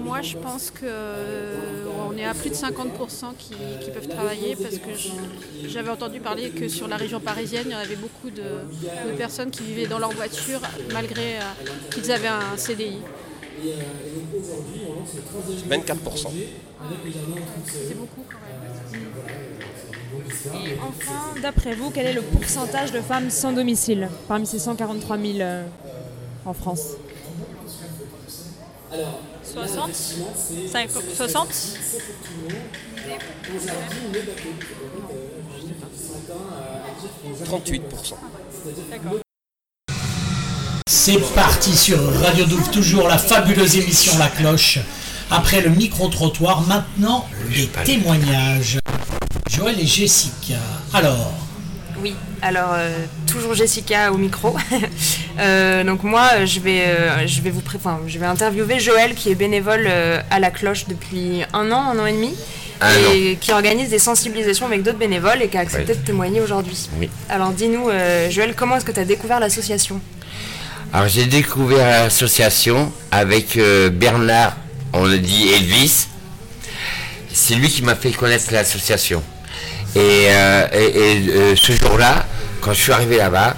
moi, 0.04 0.22
je 0.22 0.36
pense 0.36 0.70
qu'on 0.70 0.84
euh, 0.84 2.16
est 2.16 2.24
à 2.24 2.34
plus 2.34 2.50
de 2.50 2.54
50% 2.54 3.34
qui, 3.36 3.54
peuvent 3.90 4.06
travailler 4.06 4.54
parce 4.54 4.78
que 4.78 4.90
j'avais 5.66 5.90
entendu 5.90 6.20
parler 6.20 6.50
que 6.50 6.68
sur 6.68 6.86
la 6.86 6.96
région 6.96 7.18
parisienne, 7.18 7.64
il 7.66 7.72
y 7.72 7.74
en 7.74 7.78
avait 7.78 7.96
beaucoup 7.96 8.30
de, 8.30 8.42
personnes 9.16 9.50
qui 9.50 9.64
vivaient 9.64 9.88
dans 9.88 9.98
leur 9.98 10.12
voiture 10.12 10.60
malgré 10.92 11.38
qu'ils 11.90 12.12
avaient 12.12 12.28
un 12.28 12.56
CDI. 12.56 12.98
24%. 15.68 16.28
C'est 17.66 17.98
beaucoup 17.98 18.24
quand 18.28 18.38
même. 18.38 18.43
Et 20.46 20.76
enfin, 20.80 21.40
d'après 21.40 21.74
vous, 21.74 21.90
quel 21.90 22.06
est 22.06 22.12
le 22.12 22.22
pourcentage 22.22 22.92
de 22.92 23.00
femmes 23.00 23.30
sans 23.30 23.52
domicile 23.52 24.08
parmi 24.28 24.46
ces 24.46 24.58
143 24.58 25.18
000 25.18 25.32
euh, 25.40 25.64
en 26.44 26.52
France 26.52 26.96
60 29.42 29.90
60 31.16 31.48
38%. 37.44 38.14
D'accord. 38.90 39.20
C'est 40.86 41.18
parti 41.34 41.76
sur 41.76 41.98
Radio 42.20 42.46
Douve, 42.46 42.70
toujours 42.70 43.08
la 43.08 43.18
fabuleuse 43.18 43.76
émission 43.76 44.16
La 44.18 44.28
Cloche. 44.28 44.78
Après 45.30 45.60
le 45.60 45.70
micro-trottoir, 45.70 46.62
maintenant 46.62 47.26
les 47.50 47.66
témoignages. 47.84 48.78
Joël 49.64 49.80
et 49.80 49.86
Jessica. 49.86 50.56
Alors, 50.92 51.32
Oui, 52.02 52.14
alors 52.42 52.72
euh, 52.74 52.90
toujours 53.26 53.54
Jessica 53.54 54.12
au 54.12 54.18
micro. 54.18 54.54
Euh, 55.40 55.82
donc 55.82 56.04
moi, 56.04 56.44
je 56.44 56.60
vais, 56.60 56.82
euh, 56.86 57.26
je 57.26 57.40
vais 57.40 57.50
vous, 57.50 57.60
pré- 57.60 57.76
enfin, 57.76 57.98
je 58.06 58.16
vais 58.20 58.26
interviewer 58.26 58.78
Joël 58.78 59.16
qui 59.16 59.30
est 59.32 59.34
bénévole 59.34 59.82
euh, 59.88 60.20
à 60.30 60.38
la 60.38 60.52
cloche 60.52 60.84
depuis 60.86 61.42
un 61.52 61.72
an, 61.72 61.80
un 61.90 61.98
an 61.98 62.06
et 62.06 62.12
demi, 62.12 62.32
et 63.12 63.36
qui 63.40 63.50
organise 63.50 63.88
des 63.88 63.98
sensibilisations 63.98 64.64
avec 64.66 64.84
d'autres 64.84 64.98
bénévoles 64.98 65.42
et 65.42 65.48
qui 65.48 65.56
a 65.56 65.60
accepté 65.60 65.90
Oui. 65.94 65.98
de 65.98 66.04
témoigner 66.06 66.40
aujourd'hui. 66.40 66.88
Oui. 67.00 67.10
Alors 67.28 67.50
dis-nous, 67.50 67.88
euh, 67.90 68.30
Joël, 68.30 68.54
comment 68.54 68.76
est-ce 68.76 68.84
que 68.84 68.92
tu 68.92 69.00
as 69.00 69.04
découvert 69.04 69.40
l'association? 69.40 70.00
Alors 70.92 71.08
j'ai 71.08 71.26
découvert 71.26 72.04
l'association 72.04 72.92
avec 73.10 73.56
euh, 73.56 73.90
Bernard, 73.90 74.56
on 74.92 75.04
le 75.04 75.18
dit 75.18 75.48
Elvis. 75.48 76.06
C'est 77.32 77.56
lui 77.56 77.68
qui 77.68 77.82
m'a 77.82 77.96
fait 77.96 78.12
connaître 78.12 78.52
l'association. 78.52 79.20
Et, 79.96 80.26
euh, 80.28 80.66
euh, 80.74 81.54
ce 81.56 81.72
jour-là, 81.72 82.26
quand 82.60 82.72
je 82.72 82.80
suis 82.82 82.92
arrivé 82.92 83.16
là-bas, 83.16 83.56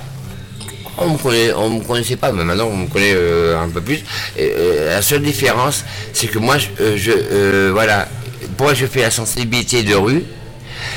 on 0.99 1.11
me 1.11 1.79
me 1.79 1.85
connaissait 1.85 2.17
pas, 2.17 2.33
mais 2.33 2.45
maintenant 2.45 2.67
on 2.67 2.77
me 2.77 2.87
connaît 2.87 3.15
euh, 3.15 3.59
un 3.59 3.69
peu 3.69 3.81
plus. 3.81 4.03
La 4.37 5.01
seule 5.03 5.23
différence, 5.23 5.85
c'est 6.13 6.27
que 6.27 6.39
moi, 6.39 6.57
je, 6.59 7.71
voilà, 7.71 8.09
pourquoi 8.57 8.75
je 8.75 8.87
fais 8.87 9.03
la 9.03 9.11
sensibilité 9.11 9.83
de 9.83 9.95
rue, 9.95 10.25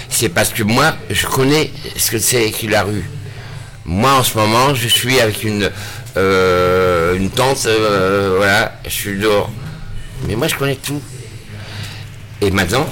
c'est 0.10 0.30
parce 0.30 0.50
que 0.50 0.64
moi, 0.64 0.94
je 1.10 1.26
connais 1.26 1.72
ce 1.96 2.12
que 2.12 2.20
c'est 2.20 2.52
que 2.52 2.68
la 2.68 2.84
rue. 2.84 3.04
Moi, 3.86 4.12
en 4.12 4.24
ce 4.24 4.38
moment, 4.38 4.74
je 4.74 4.88
suis 4.88 5.20
avec 5.20 5.44
une, 5.44 5.70
une 6.16 7.30
tante, 7.30 7.68
voilà, 8.38 8.74
je 8.86 8.90
suis 8.90 9.18
dehors. 9.18 9.52
Mais 10.28 10.36
moi, 10.36 10.48
je 10.48 10.56
connais 10.56 10.76
tout. 10.76 11.02
Et 12.42 12.52
maintenant, 12.52 12.88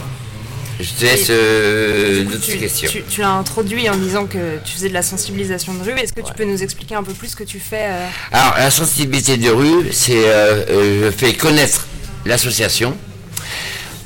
je 0.79 0.89
te 0.93 1.01
laisse 1.05 1.27
euh, 1.29 2.23
d'autres 2.23 2.39
tu, 2.45 2.57
questions. 2.57 2.89
tu- 2.91 3.03
tu 3.09 3.21
l'as 3.21 3.31
introduit 3.31 3.89
en 3.89 3.95
disant 3.95 4.25
que 4.27 4.57
tu 4.63 4.73
faisais 4.73 4.89
de 4.89 4.93
la 4.93 5.01
sensibilisation 5.01 5.73
de 5.73 5.83
rue. 5.83 5.97
Est-ce 5.99 6.13
que 6.13 6.21
tu 6.21 6.33
peux 6.33 6.43
nous 6.45 6.61
expliquer 6.61 6.95
un 6.95 7.03
peu 7.03 7.13
plus 7.13 7.29
ce 7.29 7.35
que 7.35 7.43
tu 7.43 7.59
fais 7.59 7.85
euh, 7.87 8.07
Alors, 8.31 8.55
la 8.57 8.69
sensibilité 8.71 9.37
de 9.37 9.49
rue, 9.49 9.91
c'est 9.91 10.13
euh, 10.27 10.65
euh, 10.69 11.05
je 11.11 11.11
fais 11.17 11.33
connaître 11.33 11.87
l'association. 12.25 12.95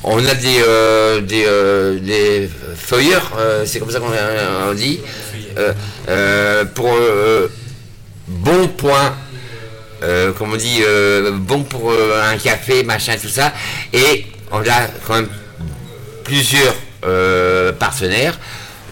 On 0.04 0.18
a 0.26 0.34
des, 0.34 0.62
euh, 0.66 1.22
des, 1.22 1.44
euh, 1.46 2.00
des 2.00 2.50
feuilleurs, 2.76 3.34
euh, 3.38 3.66
c'est 3.68 3.80
comme 3.80 3.92
ça 3.92 4.00
qu'on 4.00 4.08
on 4.70 4.74
dit, 4.74 5.00
euh, 5.58 5.74
euh, 6.10 6.66
pour 6.66 6.92
euh, 6.92 7.48
bon 8.28 8.68
point, 8.70 9.14
euh, 10.02 10.32
comme 10.32 10.54
on 10.54 10.56
dit, 10.56 10.80
euh, 10.82 11.32
bon 11.34 11.64
pour 11.64 11.92
euh, 11.92 12.20
un 12.34 12.38
café, 12.38 12.82
machin, 12.84 13.16
tout 13.22 13.30
ça. 13.30 13.54
Et 13.94 14.26
on 14.52 14.62
a 14.62 14.88
quand 15.06 15.14
même 15.16 15.30
plusieurs 16.32 16.76
euh, 17.04 17.74
partenaires. 17.74 18.40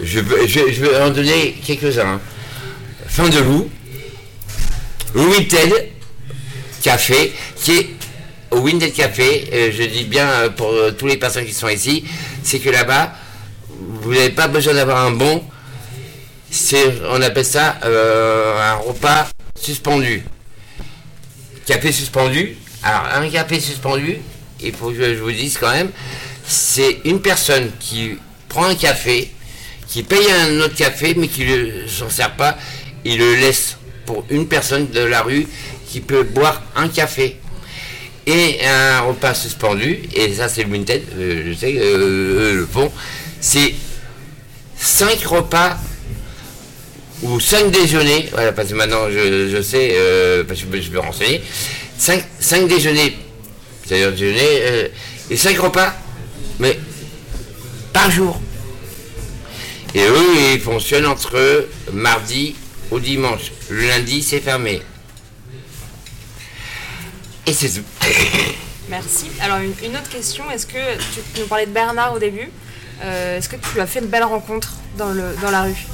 Je, 0.01 0.19
je, 0.19 0.81
vais 0.81 0.98
en 1.00 1.10
donner 1.10 1.58
quelques-uns. 1.65 2.19
Fin 3.08 3.29
de 3.29 3.39
loup, 3.39 3.69
Winted 5.15 5.89
Café, 6.81 7.34
qui 7.55 7.72
est 7.72 7.89
au 8.51 8.58
Winted 8.58 8.93
Café, 8.93 9.72
je 9.72 9.84
dis 9.84 10.03
bien 10.03 10.27
euh, 10.27 10.50
pour 10.50 10.67
euh, 10.67 10.91
toutes 10.91 11.10
les 11.10 11.15
personnes 11.15 11.46
qui 11.46 11.53
sont 11.53 11.69
ici, 11.69 12.03
c'est 12.43 12.60
que 12.60 12.69
là-bas, 12.69 13.13
vous 13.69 14.13
n'avez 14.13 14.31
pas 14.31 14.50
besoin 14.50 14.74
d'avoir 14.74 15.05
un 15.05 15.12
bon, 15.12 15.41
on 17.10 17.22
appelle 17.22 17.46
ça 17.46 17.77
un 17.84 18.75
repas 18.86 19.29
suspendu. 19.55 20.24
Café 21.65 21.93
suspendu, 21.93 22.58
alors 22.84 23.05
un 23.13 23.29
café 23.29 23.62
suspendu, 23.62 24.17
il 24.62 24.74
faut 24.74 24.91
que 24.91 25.15
je 25.15 25.22
vous 25.22 25.31
dise 25.31 25.58
quand 25.58 25.72
même, 25.72 25.91
c'est 26.50 26.98
une 27.06 27.22
personne 27.22 27.70
qui 27.79 28.18
prend 28.50 28.65
un 28.65 28.75
café, 28.75 29.29
qui 29.88 30.01
paye 30.01 30.27
un 30.32 30.60
autre 30.62 30.75
café, 30.75 31.13
mais 31.15 31.27
qui 31.27 31.46
ne 31.46 31.88
s'en 31.88 32.10
sert 32.10 32.36
pas, 32.36 32.58
il 33.06 33.20
le 33.20 33.36
laisse 33.36 33.77
pour 34.06 34.25
une 34.32 34.48
personne 34.48 34.89
de 34.89 35.01
la 35.01 35.22
rue 35.22 35.48
qui 35.88 36.01
peut 36.01 36.24
boire 36.24 36.63
un 36.75 36.88
café. 36.88 37.38
Et 38.25 38.60
un 38.65 39.01
repas 39.01 39.34
suspendu, 39.36 40.00
et 40.13 40.34
ça 40.34 40.50
c'est 40.50 40.63
le 40.63 40.70
Winted, 40.70 41.03
euh, 41.18 41.44
je 41.48 41.53
sais, 41.58 41.75
euh, 41.77 42.56
le 42.56 42.68
font, 42.72 42.91
c'est 43.39 43.74
5 44.77 45.24
repas 45.25 45.77
ou 47.24 47.39
5 47.39 47.72
déjeuners, 47.72 48.29
voilà, 48.32 48.51
parce 48.51 48.70
que 48.70 48.75
maintenant 48.75 49.10
je, 49.10 49.50
je 49.50 49.62
sais, 49.62 49.94
euh, 49.94 50.44
parce 50.44 50.60
que 50.62 50.82
je 50.82 50.89
peux 50.89 51.00
renseigner, 51.00 51.41
5, 51.98 52.68
déjeuners, 52.68 53.18
c'est-à-dire 53.86 54.12
déjeuner, 54.12 54.60
euh, 54.62 54.88
et 55.32 55.38
5 55.38 55.58
repas, 55.58 55.96
mais 56.60 56.79
par 57.93 58.10
jour. 58.12 58.39
Et 59.96 60.03
eux, 60.03 60.53
ils 60.53 60.60
fonctionnent 60.60 61.08
entre 61.08 61.67
mardi 61.91 62.55
au 62.91 63.00
dimanche. 63.00 63.51
Le 63.69 63.88
lundi, 63.88 64.22
c'est 64.22 64.39
fermé. 64.39 64.81
Et 67.48 67.53
c'est 67.53 67.69
tout. 67.69 67.86
Merci. 68.89 69.27
Alors 69.41 69.58
une, 69.60 69.74
une 69.84 69.96
autre 69.96 70.10
question, 70.10 70.50
est-ce 70.51 70.65
que 70.65 70.98
tu 71.34 71.41
nous 71.41 71.48
parlais 71.48 71.65
de 71.65 71.72
Bernard 71.72 72.13
au 72.13 72.19
début 72.19 72.50
Euh, 73.03 73.38
Est-ce 73.38 73.48
que 73.50 73.55
tu 73.55 73.79
as 73.79 73.88
fait 73.88 74.01
de 74.01 74.08
belles 74.08 74.24
rencontres 74.24 74.74
dans, 74.98 75.10
le, 75.12 75.36
dans 75.41 75.51
la 75.51 75.63
rue? 75.63 75.86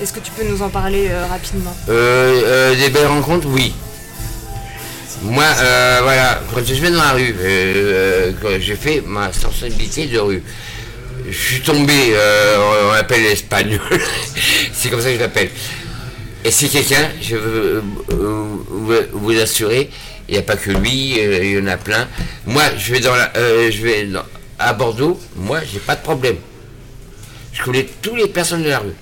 Est-ce 0.00 0.12
que 0.12 0.20
tu 0.20 0.30
peux 0.30 0.44
nous 0.44 0.62
en 0.62 0.68
parler 0.68 1.08
euh, 1.10 1.26
rapidement? 1.26 1.76
Euh, 1.88 2.42
euh, 2.44 2.76
des 2.76 2.88
belles 2.90 3.06
rencontres, 3.08 3.48
oui. 3.48 3.74
Moi, 5.22 5.44
euh, 5.44 5.98
voilà, 6.02 6.40
quand 6.54 6.64
je 6.64 6.74
vais 6.74 6.90
dans 6.90 7.02
la 7.02 7.12
rue, 7.12 7.34
euh, 7.40 7.42
euh, 7.42 8.32
quand 8.40 8.50
j'ai 8.60 8.76
fait 8.76 9.02
ma 9.04 9.32
sensibilité 9.32 10.06
de 10.06 10.18
rue, 10.20 10.42
je 11.28 11.36
suis 11.36 11.60
tombé, 11.60 12.14
on 12.56 12.92
l'appelle 12.92 13.22
l'espagnol, 13.22 13.80
c'est 14.72 14.88
comme 14.88 15.00
ça 15.00 15.08
que 15.08 15.16
je 15.16 15.20
l'appelle. 15.20 15.50
Et 16.44 16.52
c'est 16.52 16.68
quelqu'un, 16.68 17.10
je 17.20 17.34
veux 17.34 17.82
vous, 19.12 19.38
assurer, 19.40 19.90
il 20.28 20.34
n'y 20.34 20.38
a 20.38 20.42
pas 20.42 20.56
que 20.56 20.70
lui, 20.70 21.18
il 21.18 21.50
y 21.50 21.58
en 21.58 21.66
a 21.66 21.76
plein. 21.76 22.06
Moi, 22.46 22.62
je 22.78 22.92
vais 22.92 23.00
dans 23.00 23.14
la, 23.16 23.32
je 23.34 23.82
vais 23.82 24.08
à 24.58 24.72
Bordeaux, 24.72 25.18
moi, 25.34 25.60
j'ai 25.70 25.80
pas 25.80 25.96
de 25.96 26.02
problème. 26.02 26.36
Je 27.52 27.62
connais 27.64 27.88
toutes 28.00 28.16
les 28.18 28.28
personnes 28.28 28.62
de 28.62 28.68
la 28.68 28.78
rue. 28.78 28.94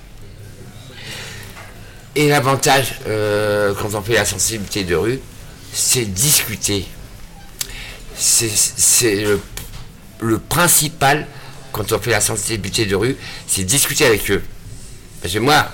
Et 2.15 2.27
l'avantage, 2.27 2.95
quand 3.05 3.93
on 3.93 4.01
fait 4.01 4.15
la 4.15 4.25
sensibilité 4.25 4.83
de 4.83 4.95
rue, 4.95 5.19
c'est 5.73 6.05
discuter. 6.05 6.85
C'est 8.15 9.25
le, 10.19 10.39
principal, 10.39 11.27
quand 11.71 11.91
on 11.91 11.99
fait 11.99 12.11
la 12.11 12.21
sensibilité 12.21 12.85
de 12.85 12.95
rue, 12.95 13.15
c'est 13.47 13.63
discuter 13.63 14.05
avec 14.05 14.29
eux. 14.31 14.43
Parce 15.21 15.33
que 15.33 15.39
moi, 15.39 15.71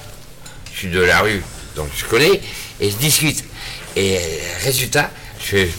je 0.73 0.79
suis 0.79 0.89
de 0.89 0.99
la 0.99 1.21
rue, 1.21 1.41
donc 1.75 1.87
je 1.95 2.05
connais, 2.05 2.41
et 2.79 2.89
je 2.89 2.95
discute. 2.97 3.43
Et 3.95 4.19
résultat, 4.63 5.09
je 5.39 5.55
vais 5.57 5.71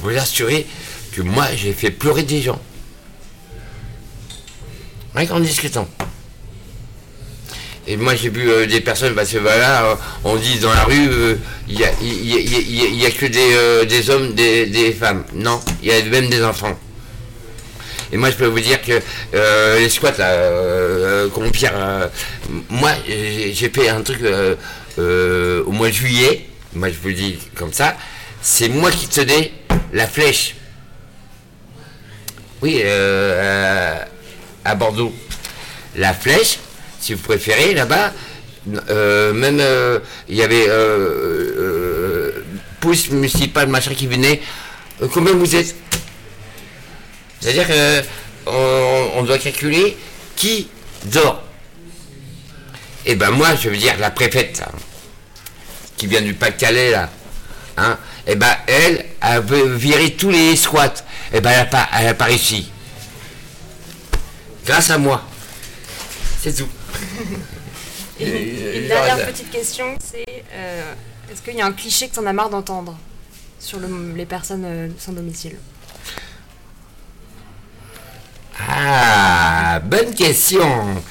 vous 0.00 0.16
assurer 0.16 0.66
que 1.12 1.22
moi, 1.22 1.46
j'ai 1.54 1.72
fait 1.72 1.90
pleurer 1.90 2.22
des 2.22 2.42
gens. 2.42 2.60
Rien 5.14 5.26
qu'en 5.26 5.40
discutant. 5.40 5.86
Et 7.86 7.96
moi 7.96 8.14
j'ai 8.14 8.28
vu 8.28 8.48
euh, 8.48 8.66
des 8.66 8.80
personnes, 8.80 9.14
parce 9.14 9.30
que 9.32 9.38
voilà, 9.38 9.98
on 10.22 10.36
dit 10.36 10.58
dans 10.60 10.72
la 10.72 10.84
rue, 10.84 11.08
euh, 11.08 11.34
il 11.68 11.80
y, 11.80 11.84
a, 11.84 11.90
y 12.00 12.96
y 13.00 13.06
a- 13.06 13.10
que 13.10 13.26
des, 13.26 13.52
euh, 13.54 13.84
des 13.84 14.08
hommes, 14.08 14.34
des, 14.34 14.66
des 14.66 14.92
femmes. 14.92 15.24
Non, 15.34 15.60
il 15.82 15.88
y 15.88 15.92
a 15.92 16.00
même 16.04 16.28
des 16.28 16.44
enfants. 16.44 16.78
Et 18.12 18.16
moi 18.16 18.30
je 18.30 18.36
peux 18.36 18.46
vous 18.46 18.60
dire 18.60 18.80
que 18.82 19.00
les 19.78 19.88
squats 19.88 20.12
là, 20.18 20.30
euh, 20.32 21.28
moi 22.68 22.90
j'ai 23.08 23.70
fait 23.74 23.88
un 23.88 24.02
truc 24.02 24.20
au 24.98 25.70
mois 25.72 25.88
de 25.88 25.92
juillet, 25.94 26.46
moi 26.74 26.88
je 26.90 26.96
vous 27.02 27.12
dis 27.12 27.38
comme 27.56 27.72
ça, 27.72 27.96
c'est 28.42 28.68
moi 28.68 28.90
qui 28.90 29.08
tenais 29.08 29.52
la 29.92 30.06
flèche. 30.06 30.54
Oui, 32.60 32.82
à 34.64 34.74
Bordeaux. 34.76 35.12
La 35.96 36.12
flèche, 36.14 36.58
si 37.02 37.14
vous 37.14 37.22
préférez, 37.22 37.74
là-bas, 37.74 38.12
euh, 38.90 39.32
même 39.32 39.58
euh, 39.60 39.98
il 40.28 40.36
y 40.36 40.42
avait 40.42 40.66
euh, 40.68 42.30
police 42.80 43.10
municipale, 43.10 43.68
machin 43.68 43.92
qui 43.92 44.06
venait. 44.06 44.40
Combien 45.12 45.32
vous 45.32 45.56
êtes 45.56 45.74
C'est-à-dire 47.40 47.66
que 47.66 48.02
on, 48.46 49.10
on 49.16 49.22
doit 49.24 49.38
calculer 49.38 49.96
qui 50.36 50.68
dort. 51.06 51.42
Et 53.04 53.16
ben 53.16 53.32
moi, 53.32 53.56
je 53.56 53.68
veux 53.68 53.76
dire 53.76 53.98
la 53.98 54.12
préfète, 54.12 54.60
là, 54.60 54.68
qui 55.96 56.06
vient 56.06 56.22
du 56.22 56.34
Pas-de-Calais 56.34 56.92
là, 56.92 57.10
hein, 57.76 57.98
et 58.28 58.36
ben 58.36 58.54
elle, 58.68 59.06
elle 59.20 59.42
veut 59.42 59.74
virer 59.74 60.12
tous 60.12 60.30
les 60.30 60.54
squats. 60.54 60.94
Et 61.32 61.40
ben 61.40 61.50
elle 61.50 61.58
n'a 61.58 61.66
pas, 61.66 61.88
elle 61.98 62.08
a 62.08 62.14
pas 62.14 62.26
réussi. 62.26 62.70
Grâce 64.64 64.90
à 64.90 64.98
moi. 64.98 65.24
C'est 66.40 66.54
tout. 66.54 66.68
Et 68.20 68.26
une, 68.76 68.82
une 68.82 68.88
dernière 68.88 69.26
petite 69.26 69.50
question, 69.50 69.96
c'est 70.02 70.44
euh, 70.52 70.92
Est-ce 71.30 71.42
qu'il 71.42 71.54
y 71.56 71.60
a 71.62 71.66
un 71.66 71.72
cliché 71.72 72.08
que 72.08 72.14
tu 72.14 72.20
en 72.20 72.26
as 72.26 72.32
marre 72.32 72.50
d'entendre 72.50 72.96
sur 73.58 73.78
le- 73.80 74.12
les 74.14 74.26
personnes 74.26 74.64
euh, 74.64 74.88
sans 74.98 75.12
domicile? 75.12 75.56
Ah, 78.68 79.80
bonne 79.80 80.14
question. 80.14 81.02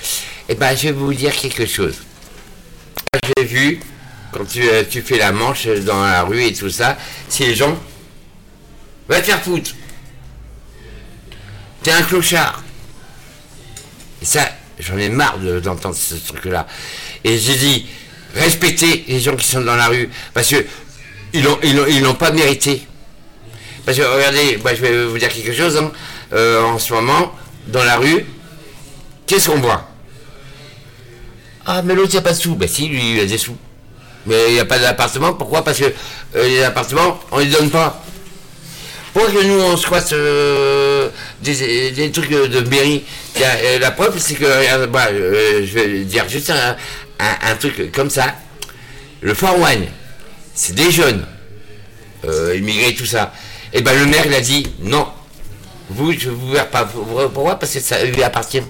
Eh 0.47 0.55
ben, 0.55 0.75
je 0.75 0.83
vais 0.83 0.91
vous 0.91 1.13
dire 1.13 1.35
quelque 1.35 1.65
chose. 1.65 1.95
J'ai 3.37 3.43
vu, 3.45 3.79
quand 4.31 4.45
tu, 4.45 4.67
euh, 4.69 4.83
tu 4.89 5.01
fais 5.01 5.17
la 5.17 5.31
manche 5.31 5.67
dans 5.67 6.01
la 6.03 6.23
rue 6.23 6.43
et 6.43 6.53
tout 6.53 6.69
ça, 6.69 6.97
si 7.27 7.45
les 7.45 7.55
gens... 7.55 7.77
Va 9.09 9.19
te 9.19 9.25
faire 9.25 9.41
foutre. 9.41 9.71
T'es 11.83 11.91
un 11.91 12.03
clochard. 12.03 12.63
Et 14.21 14.25
ça, 14.25 14.47
j'en 14.81 14.97
ai 14.97 15.09
marre 15.09 15.37
de- 15.39 15.59
d'entendre 15.59 15.95
ce 15.95 16.15
truc-là. 16.15 16.67
Et 17.23 17.37
j'ai 17.37 17.55
dit, 17.55 17.85
respectez 18.35 19.05
les 19.07 19.19
gens 19.19 19.35
qui 19.35 19.47
sont 19.47 19.61
dans 19.61 19.75
la 19.75 19.87
rue, 19.87 20.09
parce 20.33 20.49
que 20.49 20.65
ils 21.33 22.01
l'ont 22.01 22.13
pas 22.15 22.31
mérité. 22.31 22.81
Parce 23.85 23.97
que 23.97 24.03
regardez, 24.03 24.57
moi 24.61 24.73
je 24.75 24.81
vais 24.81 25.05
vous 25.05 25.17
dire 25.17 25.29
quelque 25.29 25.53
chose, 25.53 25.77
hein. 25.77 25.91
Euh, 26.33 26.61
en 26.63 26.77
ce 26.79 26.93
moment, 26.93 27.33
dans 27.67 27.83
la 27.83 27.97
rue, 27.97 28.25
qu'est-ce 29.27 29.49
qu'on 29.49 29.59
voit? 29.59 29.87
Ah, 31.65 31.81
mais 31.83 31.93
l'autre, 31.93 32.09
il 32.11 32.13
n'y 32.13 32.19
a 32.19 32.21
pas 32.21 32.33
de 32.33 32.37
sous. 32.39 32.55
Ben 32.55 32.67
si, 32.67 32.87
lui, 32.87 33.13
il 33.15 33.19
a 33.19 33.25
des 33.25 33.37
sous. 33.37 33.55
Mais 34.25 34.47
il 34.49 34.53
n'y 34.53 34.59
a 34.59 34.65
pas 34.65 34.79
d'appartement, 34.79 35.33
pourquoi? 35.33 35.63
Parce 35.63 35.79
que 35.79 35.85
euh, 36.35 36.47
les 36.47 36.63
appartements, 36.63 37.19
on 37.31 37.39
ne 37.39 37.43
les 37.43 37.49
donne 37.51 37.69
pas. 37.69 38.03
Pourquoi 39.13 39.31
que 39.31 39.43
nous, 39.45 39.59
on 39.59 39.75
squatte 39.77 40.13
euh, 40.13 40.90
des, 41.41 42.11
trucs 42.11 42.29
de 42.29 42.59
mairie 42.69 43.03
euh, 43.39 43.79
La 43.79 43.91
preuve, 43.91 44.17
c'est 44.19 44.35
que, 44.35 44.45
regarde, 44.45 44.91
bah, 44.91 45.07
euh, 45.11 45.65
je 45.65 45.73
vais 45.73 45.99
dire 46.03 46.27
juste 46.29 46.51
un, 46.51 47.55
truc 47.55 47.91
comme 47.91 48.09
ça. 48.09 48.35
Le 49.21 49.33
Fort 49.33 49.57
c'est 50.53 50.75
des 50.75 50.91
jeunes, 50.91 51.25
euh, 52.25 52.55
immigrés, 52.55 52.93
tout 52.93 53.05
ça. 53.05 53.33
Et 53.73 53.81
ben 53.81 53.97
le 53.97 54.05
maire, 54.05 54.23
il 54.25 54.33
a 54.33 54.41
dit, 54.41 54.67
non, 54.81 55.07
vous, 55.89 56.11
je 56.13 56.29
vous 56.29 56.51
verrai 56.51 56.69
pas. 56.69 56.85
Pourquoi? 56.85 57.57
Parce 57.57 57.73
que 57.73 57.79
ça 57.79 58.03
lui 58.03 58.21
appartient. 58.21 58.61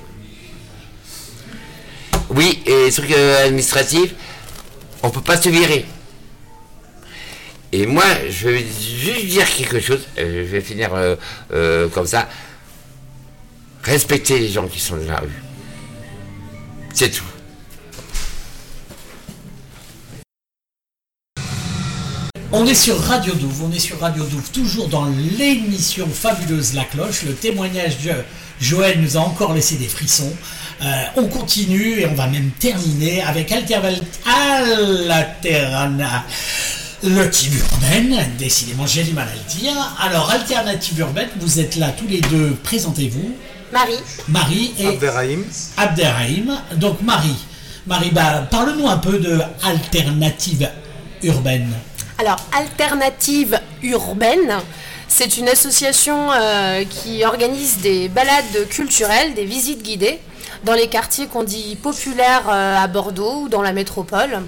Oui, 2.30 2.62
et 2.66 2.86
les 2.86 2.92
trucs 2.92 3.12
euh, 3.12 3.46
administratifs, 3.46 4.14
on 5.04 5.10
peut 5.10 5.22
pas 5.22 5.38
se 5.38 5.50
virer. 5.50 5.86
Et 7.74 7.86
moi, 7.86 8.04
je 8.30 8.50
vais 8.50 8.66
juste 8.66 9.26
dire 9.28 9.50
quelque 9.50 9.80
chose, 9.80 10.02
euh, 10.18 10.46
je 10.46 10.52
vais 10.52 10.62
finir 10.62 10.94
euh, 10.94 11.16
euh, 11.54 11.88
comme 11.88 12.06
ça. 12.08 12.28
Respectez 13.84 14.40
les 14.40 14.50
gens 14.50 14.68
qui 14.68 14.80
sont 14.80 14.98
dans 14.98 15.12
la 15.12 15.20
rue. 15.20 15.42
C'est 16.94 17.10
tout. 17.10 17.24
On 22.54 22.66
est 22.66 22.76
sur 22.76 23.00
Radio 23.00 23.34
Douve, 23.34 23.64
on 23.64 23.72
est 23.72 23.80
sur 23.80 23.98
Radio 24.00 24.26
Douve, 24.26 24.52
toujours 24.52 24.90
dans 24.90 25.06
l'émission 25.06 26.06
fabuleuse 26.08 26.74
La 26.74 26.84
Cloche. 26.84 27.24
Le 27.24 27.34
témoignage 27.34 28.00
de 28.00 28.12
Joël 28.60 29.00
nous 29.02 29.16
a 29.18 29.22
encore 29.22 29.54
laissé 29.54 29.76
des 29.76 29.88
frissons. 29.88 30.32
Euh, 30.82 31.04
on 31.16 31.28
continue 31.28 32.02
et 32.02 32.08
on 32.08 32.14
va 32.14 32.28
même 32.28 32.52
terminer 32.60 33.24
avec 33.24 33.52
Alternative 33.52 34.02
urbaine. 37.72 38.20
Décidément, 38.38 38.86
j'ai 38.86 39.04
du 39.04 39.14
mal 39.14 39.30
à 39.30 39.34
le 39.34 39.60
dire. 39.60 39.74
Alors, 40.00 40.30
Alternative 40.30 41.00
urbaine, 41.00 41.30
vous 41.40 41.60
êtes 41.60 41.78
là 41.78 41.92
tous 41.98 42.08
les 42.08 42.22
deux. 42.22 42.56
Présentez-vous. 42.64 43.34
Marie. 43.72 44.00
Marie 44.28 44.74
et 44.80 44.88
Abderrahim. 44.88 45.44
Abderrahim. 45.78 46.58
Donc 46.76 47.02
Marie. 47.02 47.38
Marie, 47.88 48.12
bah, 48.12 48.48
parle-nous 48.50 48.88
un 48.88 48.98
peu 48.98 49.18
de 49.18 49.40
Alternative 49.64 50.70
urbaine. 51.24 51.74
Alors, 52.20 52.38
Alternative 52.56 53.60
Urbaine, 53.82 54.60
c'est 55.08 55.38
une 55.38 55.50
association 55.50 56.32
euh, 56.32 56.84
qui 56.88 57.26
organise 57.26 57.80
des 57.80 58.08
balades 58.08 58.68
culturelles, 58.70 59.34
des 59.34 59.46
visites 59.46 59.82
guidées 59.82 60.20
dans 60.64 60.74
les 60.74 60.88
quartiers 60.88 61.26
qu'on 61.26 61.44
dit 61.44 61.76
populaires 61.82 62.48
euh, 62.50 62.78
à 62.78 62.88
Bordeaux 62.88 63.42
ou 63.42 63.50
dans 63.50 63.64
la 63.64 63.74
métropole, 63.74 64.42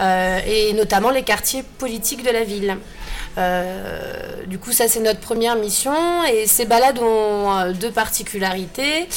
euh, 0.00 0.40
et 0.46 0.72
notamment 0.72 1.10
les 1.10 1.22
quartiers 1.22 1.62
politiques 1.78 2.24
de 2.24 2.30
la 2.30 2.42
ville. 2.42 2.76
Euh, 3.38 4.44
du 4.46 4.58
coup, 4.58 4.72
ça 4.72 4.88
c'est 4.88 5.00
notre 5.00 5.20
première 5.20 5.56
mission 5.56 5.92
et 6.24 6.46
ces 6.46 6.64
balades 6.64 6.98
ont 6.98 7.56
euh, 7.56 7.72
deux 7.72 7.90
particularités. 7.90 9.08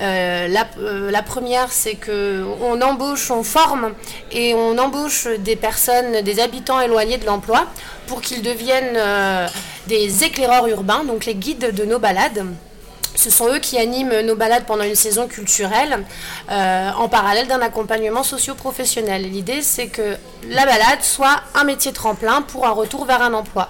Euh, 0.00 0.48
la, 0.48 0.66
la 0.78 1.22
première, 1.22 1.72
c'est 1.72 1.94
que 1.94 2.44
on 2.62 2.80
embauche, 2.80 3.30
on 3.30 3.42
forme 3.42 3.92
et 4.32 4.54
on 4.54 4.78
embauche 4.78 5.26
des 5.38 5.56
personnes, 5.56 6.22
des 6.22 6.40
habitants 6.40 6.80
éloignés 6.80 7.18
de 7.18 7.26
l'emploi 7.26 7.66
pour 8.06 8.20
qu'ils 8.20 8.42
deviennent 8.42 8.98
des 9.86 10.24
éclaireurs 10.24 10.68
urbains, 10.68 11.04
donc 11.04 11.24
les 11.24 11.34
guides 11.34 11.74
de 11.74 11.84
nos 11.84 11.98
balades. 11.98 12.44
Ce 13.14 13.30
sont 13.30 13.48
eux 13.48 13.58
qui 13.58 13.78
animent 13.78 14.20
nos 14.22 14.34
balades 14.34 14.64
pendant 14.66 14.84
une 14.84 14.96
saison 14.96 15.28
culturelle 15.28 16.04
euh, 16.50 16.90
en 16.96 17.08
parallèle 17.08 17.46
d'un 17.46 17.60
accompagnement 17.60 18.22
socio-professionnel. 18.22 19.22
L'idée, 19.30 19.62
c'est 19.62 19.86
que 19.86 20.16
la 20.48 20.66
balade 20.66 21.02
soit 21.02 21.40
un 21.54 21.64
métier 21.64 21.92
tremplin 21.92 22.42
pour 22.42 22.66
un 22.66 22.72
retour 22.72 23.04
vers 23.04 23.22
un 23.22 23.32
emploi. 23.34 23.68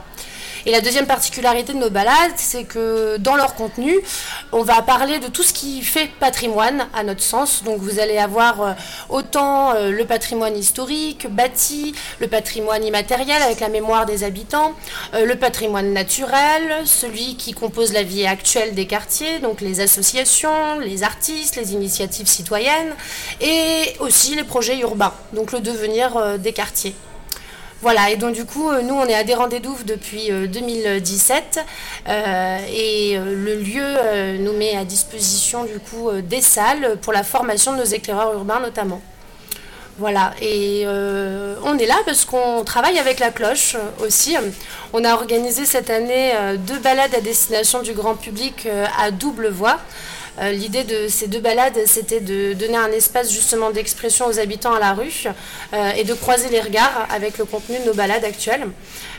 Et 0.66 0.70
la 0.70 0.80
deuxième 0.80 1.06
particularité 1.06 1.74
de 1.74 1.78
nos 1.78 1.90
balades, 1.90 2.32
c'est 2.36 2.64
que 2.64 3.18
dans 3.18 3.36
leur 3.36 3.54
contenu, 3.54 3.98
on 4.50 4.62
va 4.62 4.80
parler 4.80 5.18
de 5.18 5.26
tout 5.26 5.42
ce 5.42 5.52
qui 5.52 5.82
fait 5.82 6.08
patrimoine 6.18 6.86
à 6.94 7.02
notre 7.02 7.20
sens. 7.20 7.62
Donc 7.64 7.80
vous 7.80 7.98
allez 7.98 8.16
avoir 8.16 8.62
euh, 8.62 8.72
autant 9.10 9.74
euh, 9.74 9.90
le 9.90 10.06
patrimoine 10.06 10.56
historique, 10.56 11.26
bâti, 11.28 11.94
le 12.18 12.28
patrimoine 12.28 12.82
immatériel 12.82 13.42
avec 13.42 13.60
la 13.60 13.68
mémoire 13.68 14.06
des 14.06 14.24
habitants, 14.24 14.72
euh, 15.12 15.26
le 15.26 15.36
patrimoine 15.36 15.92
naturel, 15.92 16.86
celui 16.86 17.36
qui 17.36 17.52
compose 17.52 17.92
la 17.92 18.02
vie 18.02 18.26
actuelle 18.26 18.74
des 18.74 18.86
quartiers, 18.86 19.40
donc 19.40 19.60
les 19.60 19.80
associations, 19.80 20.78
les 20.80 21.02
artistes, 21.02 21.56
les 21.56 21.74
initiatives 21.74 22.26
citoyennes, 22.26 22.94
et 23.42 23.94
aussi 24.00 24.34
les 24.34 24.44
projets 24.44 24.78
urbains, 24.78 25.12
donc 25.34 25.52
le 25.52 25.60
devenir 25.60 26.38
des 26.38 26.52
quartiers. 26.52 26.94
Voilà, 27.84 28.08
et 28.08 28.16
donc 28.16 28.32
du 28.32 28.46
coup, 28.46 28.70
euh, 28.70 28.80
nous, 28.80 28.94
on 28.94 29.04
est 29.04 29.14
adhérents 29.14 29.46
des 29.46 29.60
Douves 29.60 29.84
depuis 29.84 30.32
euh, 30.32 30.46
2017 30.46 31.60
euh, 32.08 32.58
et 32.72 33.18
euh, 33.18 33.34
le 33.34 33.56
lieu 33.56 34.38
nous 34.38 34.54
met 34.54 34.74
à 34.74 34.86
disposition 34.86 35.64
du 35.64 35.78
coup 35.80 36.10
des 36.22 36.40
salles 36.40 36.96
pour 37.02 37.12
la 37.12 37.22
formation 37.22 37.72
de 37.72 37.76
nos 37.76 37.84
éclaireurs 37.84 38.32
urbains 38.32 38.60
notamment. 38.60 39.02
Voilà, 39.98 40.32
et 40.40 40.86
on 40.86 41.78
est 41.78 41.86
là 41.86 41.96
parce 42.06 42.24
qu'on 42.24 42.64
travaille 42.64 42.98
avec 42.98 43.20
la 43.20 43.30
cloche 43.30 43.76
aussi. 44.00 44.34
On 44.92 45.04
a 45.04 45.12
organisé 45.12 45.66
cette 45.66 45.90
année 45.90 46.32
deux 46.66 46.78
balades 46.78 47.14
à 47.14 47.20
destination 47.20 47.82
du 47.82 47.92
grand 47.92 48.14
public 48.14 48.66
à 48.98 49.10
double 49.10 49.50
voie. 49.50 49.78
Euh, 50.40 50.50
L'idée 50.52 50.84
de 50.84 51.08
ces 51.08 51.28
deux 51.28 51.40
balades, 51.40 51.78
c'était 51.86 52.20
de 52.20 52.54
donner 52.54 52.76
un 52.76 52.90
espace 52.90 53.30
justement 53.30 53.70
d'expression 53.70 54.26
aux 54.26 54.38
habitants 54.38 54.74
à 54.74 54.80
la 54.80 54.92
rue 54.92 55.24
euh, 55.72 55.90
et 55.92 56.04
de 56.04 56.14
croiser 56.14 56.48
les 56.48 56.60
regards 56.60 57.06
avec 57.10 57.38
le 57.38 57.44
contenu 57.44 57.78
de 57.78 57.84
nos 57.84 57.94
balades 57.94 58.24
actuelles. 58.24 58.66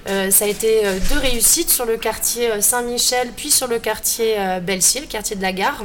Euh, 0.07 0.29
ça 0.29 0.45
a 0.45 0.47
été 0.47 0.83
deux 1.09 1.19
réussites 1.19 1.69
sur 1.69 1.85
le 1.85 1.97
quartier 1.97 2.61
Saint-Michel, 2.61 3.29
puis 3.35 3.49
sur 3.49 3.67
le 3.67 3.79
quartier 3.79 4.35
Belle-Cille, 4.61 5.01
le 5.01 5.07
quartier 5.07 5.35
de 5.35 5.41
la 5.41 5.53
gare. 5.53 5.83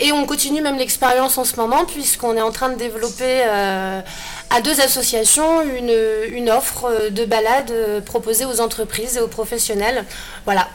Et 0.00 0.12
on 0.12 0.24
continue 0.24 0.62
même 0.62 0.78
l'expérience 0.78 1.36
en 1.36 1.44
ce 1.44 1.56
moment 1.56 1.84
puisqu'on 1.84 2.34
est 2.34 2.40
en 2.40 2.52
train 2.52 2.70
de 2.70 2.76
développer 2.76 3.42
à 3.42 4.60
deux 4.62 4.80
associations 4.80 5.60
une, 5.62 6.50
offre 6.50 7.10
de 7.10 7.24
balade 7.24 7.72
proposée 8.06 8.44
aux 8.44 8.60
entreprises 8.60 9.18
et 9.18 9.20
aux 9.20 9.28
professionnels. 9.28 10.04
Voilà, 10.46 10.68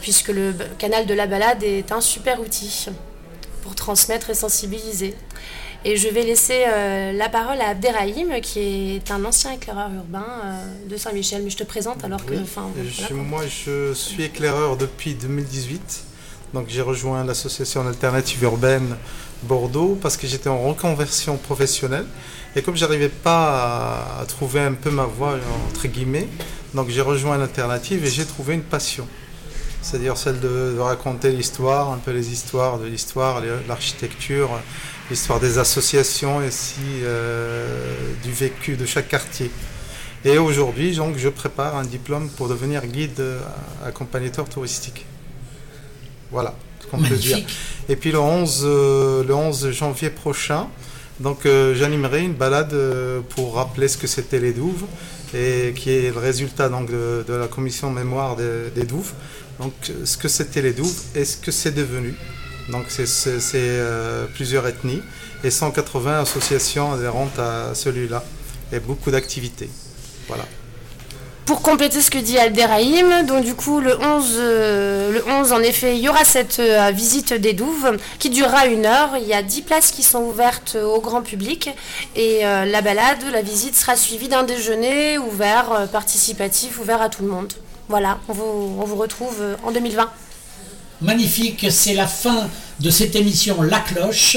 puisque 0.00 0.28
le 0.28 0.54
canal 0.78 1.06
de 1.06 1.14
la 1.14 1.26
balade 1.26 1.62
est 1.62 1.90
un 1.92 2.00
super 2.00 2.40
outil 2.40 2.86
pour 3.62 3.74
transmettre 3.74 4.30
et 4.30 4.34
sensibiliser. 4.34 5.14
Et 5.84 5.96
je 5.96 6.06
vais 6.08 6.22
laisser 6.22 6.62
euh, 6.68 7.12
la 7.12 7.28
parole 7.28 7.60
à 7.60 7.70
Abderrahim, 7.70 8.40
qui 8.40 8.60
est 8.96 9.10
un 9.10 9.24
ancien 9.24 9.50
éclaireur 9.52 9.90
urbain 9.92 10.24
euh, 10.44 10.88
de 10.88 10.96
Saint-Michel. 10.96 11.42
Mais 11.42 11.50
je 11.50 11.56
te 11.56 11.64
présente 11.64 12.04
alors 12.04 12.24
que... 12.24 12.34
Oui, 12.34 12.40
enfin, 12.42 12.68
voilà, 12.72 12.88
je- 13.08 13.14
moi, 13.14 13.42
je 13.48 13.92
suis 13.92 14.22
éclaireur 14.22 14.76
depuis 14.76 15.14
2018. 15.14 16.04
Donc, 16.54 16.66
j'ai 16.68 16.82
rejoint 16.82 17.24
l'association 17.24 17.84
Alternative 17.86 18.40
Urbaine 18.44 18.96
Bordeaux 19.42 19.98
parce 20.00 20.16
que 20.16 20.28
j'étais 20.28 20.48
en 20.48 20.60
reconversion 20.62 21.36
professionnelle. 21.36 22.06
Et 22.54 22.62
comme 22.62 22.76
j'arrivais 22.76 23.08
pas 23.08 24.04
à, 24.18 24.20
à 24.22 24.26
trouver 24.26 24.60
un 24.60 24.74
peu 24.74 24.90
ma 24.90 25.06
voie, 25.06 25.36
entre 25.68 25.88
guillemets, 25.88 26.28
donc 26.74 26.90
j'ai 26.90 27.00
rejoint 27.00 27.38
l'Alternative 27.38 28.04
et 28.04 28.08
j'ai 28.10 28.24
trouvé 28.24 28.54
une 28.54 28.62
passion. 28.62 29.08
C'est-à-dire 29.82 30.16
celle 30.16 30.40
de, 30.40 30.74
de 30.76 30.80
raconter 30.80 31.32
l'histoire, 31.32 31.90
un 31.90 31.98
peu 31.98 32.12
les 32.12 32.32
histoires 32.32 32.78
de 32.78 32.86
l'histoire, 32.86 33.42
l'architecture, 33.68 34.50
l'histoire 35.10 35.40
des 35.40 35.58
associations 35.58 36.40
et 36.40 36.46
aussi 36.46 36.80
euh, 37.02 37.94
du 38.22 38.32
vécu 38.32 38.76
de 38.76 38.86
chaque 38.86 39.08
quartier. 39.08 39.50
Et 40.24 40.38
aujourd'hui, 40.38 40.94
donc, 40.94 41.16
je 41.16 41.28
prépare 41.28 41.76
un 41.76 41.84
diplôme 41.84 42.28
pour 42.28 42.48
devenir 42.48 42.86
guide 42.86 43.18
euh, 43.18 43.40
accompagnateur 43.84 44.48
touristique. 44.48 45.04
Voilà 46.30 46.54
ce 46.80 46.86
qu'on 46.86 46.98
peut 46.98 47.16
dire. 47.16 47.38
Et 47.88 47.96
puis 47.96 48.12
le 48.12 48.20
11, 48.20 48.62
euh, 48.64 49.24
le 49.24 49.34
11 49.34 49.72
janvier 49.72 50.10
prochain, 50.10 50.68
donc 51.18 51.44
euh, 51.44 51.74
j'animerai 51.74 52.22
une 52.22 52.34
balade 52.34 52.74
pour 53.30 53.56
rappeler 53.56 53.88
ce 53.88 53.98
que 53.98 54.06
c'était 54.06 54.38
les 54.38 54.52
douves 54.52 54.84
et 55.34 55.72
qui 55.74 55.90
est 55.90 56.12
le 56.12 56.18
résultat 56.18 56.68
donc, 56.68 56.90
de, 56.90 57.24
la 57.28 57.48
commission 57.48 57.90
mémoire 57.90 58.36
des, 58.36 58.84
douves. 58.84 59.12
Donc, 59.62 59.72
ce 60.04 60.16
que 60.16 60.28
c'était 60.28 60.62
les 60.62 60.72
douves 60.72 61.00
et 61.14 61.24
ce 61.24 61.36
que 61.36 61.52
c'est 61.52 61.70
devenu. 61.70 62.14
Donc, 62.68 62.86
c'est 62.88 63.06
euh, 63.54 64.26
plusieurs 64.34 64.66
ethnies 64.66 65.02
et 65.44 65.50
180 65.50 66.22
associations 66.22 66.92
adhérentes 66.92 67.38
à 67.38 67.74
celui-là 67.74 68.24
et 68.72 68.80
beaucoup 68.80 69.10
d'activités. 69.10 69.70
Voilà. 70.26 70.44
Pour 71.44 71.60
compléter 71.60 72.00
ce 72.00 72.10
que 72.10 72.18
dit 72.18 72.38
Alderaïm, 72.38 73.26
donc 73.26 73.44
du 73.44 73.56
coup 73.56 73.80
le 73.80 73.98
11, 74.00 74.34
euh, 74.38 75.10
le 75.10 75.24
11 75.26 75.52
en 75.52 75.60
effet 75.60 75.96
il 75.96 76.00
y 76.00 76.08
aura 76.08 76.24
cette 76.24 76.60
euh, 76.60 76.90
visite 76.92 77.34
des 77.34 77.52
douves 77.52 77.98
qui 78.20 78.30
durera 78.30 78.66
une 78.66 78.86
heure. 78.86 79.16
Il 79.20 79.26
y 79.26 79.34
a 79.34 79.42
10 79.42 79.62
places 79.62 79.90
qui 79.90 80.04
sont 80.04 80.22
ouvertes 80.22 80.76
au 80.76 81.00
grand 81.00 81.20
public 81.20 81.68
et 82.14 82.46
euh, 82.46 82.64
la 82.64 82.80
balade, 82.80 83.24
la 83.32 83.42
visite 83.42 83.74
sera 83.74 83.96
suivie 83.96 84.28
d'un 84.28 84.44
déjeuner 84.44 85.18
ouvert, 85.18 85.88
participatif, 85.90 86.78
ouvert 86.78 87.02
à 87.02 87.08
tout 87.08 87.24
le 87.24 87.28
monde. 87.30 87.52
Voilà, 87.88 88.18
on 88.28 88.32
vous, 88.32 88.96
retrouve 88.96 89.56
en 89.64 89.72
2020 89.72 90.08
magnifique. 91.02 91.66
C'est 91.70 91.94
la 91.94 92.06
fin 92.06 92.48
de 92.80 92.90
cette 92.90 93.16
émission 93.16 93.60
La 93.62 93.80
Cloche. 93.80 94.36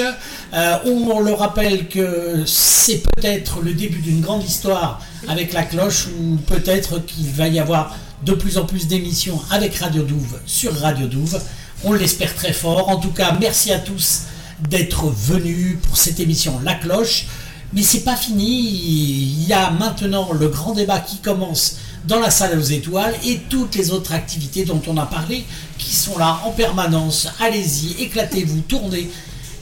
Euh, 0.54 0.78
on 0.86 1.20
le 1.20 1.34
rappelle 1.34 1.88
que 1.88 2.44
c'est 2.46 3.04
peut-être 3.16 3.62
le 3.62 3.74
début 3.74 4.00
d'une 4.00 4.22
grande 4.22 4.44
histoire 4.44 5.00
avec 5.28 5.54
La 5.54 5.64
Cloche 5.64 6.08
ou 6.08 6.38
peut-être 6.48 7.00
qu'il 7.06 7.30
va 7.30 7.48
y 7.48 7.60
avoir 7.60 7.96
de 8.24 8.34
plus 8.34 8.58
en 8.58 8.66
plus 8.66 8.88
d'émissions 8.88 9.40
avec 9.52 9.76
Radio 9.76 10.04
Douve 10.04 10.40
sur 10.46 10.74
Radio 10.80 11.08
Douve. 11.08 11.40
On 11.84 11.94
l'espère 11.94 12.34
très 12.36 12.54
fort. 12.54 12.90
En 12.90 12.98
tout 12.98 13.12
cas, 13.12 13.38
merci 13.40 13.72
à 13.72 13.80
tous 13.80 14.24
d'être 14.70 15.06
venus 15.06 15.78
pour 15.84 15.98
cette 15.98 16.20
émission 16.20 16.60
La 16.64 16.76
Cloche. 16.76 17.28
Mais 17.74 17.84
c'est 17.84 18.02
pas 18.02 18.16
fini. 18.16 18.48
Il 18.48 19.48
y 19.48 19.54
a 19.54 19.70
maintenant 19.72 20.32
le 20.34 20.48
grand 20.48 20.74
débat 20.74 21.00
qui 21.00 21.18
commence 21.18 21.78
dans 22.08 22.20
la 22.20 22.30
salle 22.30 22.58
aux 22.58 22.64
étoiles 22.64 23.16
et 23.26 23.40
toutes 23.50 23.76
les 23.76 23.92
autres 23.92 24.14
activités 24.14 24.66
dont 24.66 24.82
on 24.88 24.98
a 24.98 25.06
parlé 25.06 25.44
qui 25.78 25.94
sont 25.94 26.18
là 26.18 26.40
en 26.46 26.52
permanence. 26.52 27.28
Allez-y, 27.40 28.02
éclatez-vous, 28.04 28.62
tournez, 28.62 29.10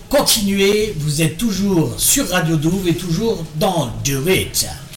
continuez. 0.10 0.94
Vous 0.98 1.22
êtes 1.22 1.38
toujours 1.38 1.94
sur 1.98 2.30
Radio 2.30 2.56
Douve 2.56 2.88
et 2.88 2.96
toujours 2.96 3.44
dans 3.56 3.92
Do 4.06 4.28
It. 4.28 4.68